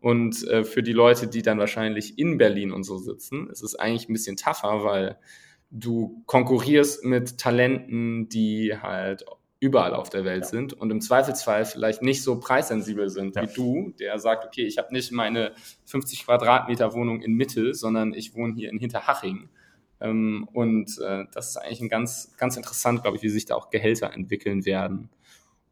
Und 0.00 0.46
äh, 0.46 0.62
für 0.62 0.82
die 0.82 0.92
Leute, 0.92 1.26
die 1.26 1.42
dann 1.42 1.58
wahrscheinlich 1.58 2.18
in 2.18 2.38
Berlin 2.38 2.70
und 2.70 2.84
so 2.84 2.98
sitzen, 2.98 3.48
ist 3.50 3.62
es 3.62 3.74
eigentlich 3.74 4.08
ein 4.08 4.12
bisschen 4.12 4.36
tougher, 4.36 4.84
weil 4.84 5.18
du 5.70 6.22
konkurrierst 6.26 7.04
mit 7.04 7.38
Talenten, 7.38 8.28
die 8.28 8.76
halt 8.80 9.24
überall 9.60 9.94
auf 9.94 10.08
der 10.08 10.24
Welt 10.24 10.44
ja. 10.44 10.48
sind 10.48 10.72
und 10.72 10.90
im 10.90 11.00
Zweifelsfall 11.00 11.64
vielleicht 11.64 12.02
nicht 12.02 12.22
so 12.22 12.38
preissensibel 12.38 13.08
sind 13.08 13.34
ja. 13.34 13.42
wie 13.42 13.52
du, 13.52 13.94
der 13.98 14.18
sagt, 14.18 14.44
okay, 14.44 14.64
ich 14.64 14.78
habe 14.78 14.92
nicht 14.92 15.10
meine 15.10 15.52
50 15.86 16.24
Quadratmeter 16.24 16.92
Wohnung 16.94 17.22
in 17.22 17.34
Mitte, 17.34 17.74
sondern 17.74 18.14
ich 18.14 18.34
wohne 18.34 18.54
hier 18.54 18.70
in 18.70 18.78
Hinterhaching. 18.78 19.48
Ähm, 20.00 20.48
und 20.52 20.98
äh, 21.00 21.24
das 21.32 21.50
ist 21.50 21.56
eigentlich 21.56 21.80
ein 21.80 21.88
ganz, 21.88 22.34
ganz 22.36 22.56
interessant, 22.56 23.02
glaube 23.02 23.16
ich, 23.16 23.22
wie 23.24 23.28
sich 23.28 23.46
da 23.46 23.56
auch 23.56 23.70
Gehälter 23.70 24.12
entwickeln 24.12 24.64
werden 24.64 25.10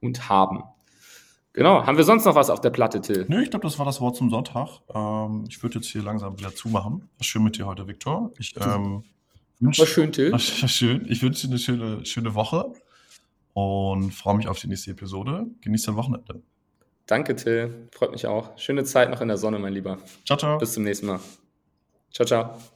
und 0.00 0.28
haben. 0.28 0.64
Genau. 1.52 1.86
Haben 1.86 1.96
wir 1.96 2.04
sonst 2.04 2.24
noch 2.24 2.34
was 2.34 2.50
auf 2.50 2.60
der 2.60 2.70
Platte, 2.70 3.00
Till? 3.00 3.24
Nö, 3.28 3.40
ich 3.40 3.50
glaube, 3.50 3.62
das 3.62 3.78
war 3.78 3.86
das 3.86 4.00
Wort 4.00 4.16
zum 4.16 4.30
Sonntag. 4.30 4.80
Ähm, 4.92 5.44
ich 5.48 5.62
würde 5.62 5.76
jetzt 5.76 5.86
hier 5.86 6.02
langsam 6.02 6.36
wieder 6.38 6.54
zumachen. 6.54 7.08
Was 7.18 7.26
schön 7.28 7.44
mit 7.44 7.56
dir 7.56 7.66
heute, 7.66 7.86
Viktor. 7.86 8.32
Ich 8.38 8.54
ähm, 8.60 9.04
wünsch, 9.60 9.78
war 9.78 9.86
schön, 9.86 10.12
Till. 10.12 10.32
War 10.32 10.38
schön. 10.40 11.06
Ich 11.08 11.22
wünsche 11.22 11.46
dir 11.46 11.52
eine 11.52 11.58
schöne, 11.60 12.04
schöne 12.04 12.34
Woche 12.34 12.72
und 13.56 14.10
freue 14.10 14.36
mich 14.36 14.48
auf 14.48 14.58
die 14.58 14.66
nächste 14.66 14.90
Episode. 14.90 15.46
Genieß 15.62 15.84
dein 15.84 15.96
Wochenende. 15.96 16.42
Danke, 17.06 17.34
Till. 17.36 17.88
Freut 17.90 18.12
mich 18.12 18.26
auch. 18.26 18.58
Schöne 18.58 18.84
Zeit 18.84 19.08
noch 19.08 19.22
in 19.22 19.28
der 19.28 19.38
Sonne, 19.38 19.58
mein 19.58 19.72
Lieber. 19.72 19.96
Ciao, 20.26 20.38
ciao. 20.38 20.58
Bis 20.58 20.74
zum 20.74 20.82
nächsten 20.82 21.06
Mal. 21.06 21.20
Ciao, 22.12 22.26
ciao. 22.26 22.75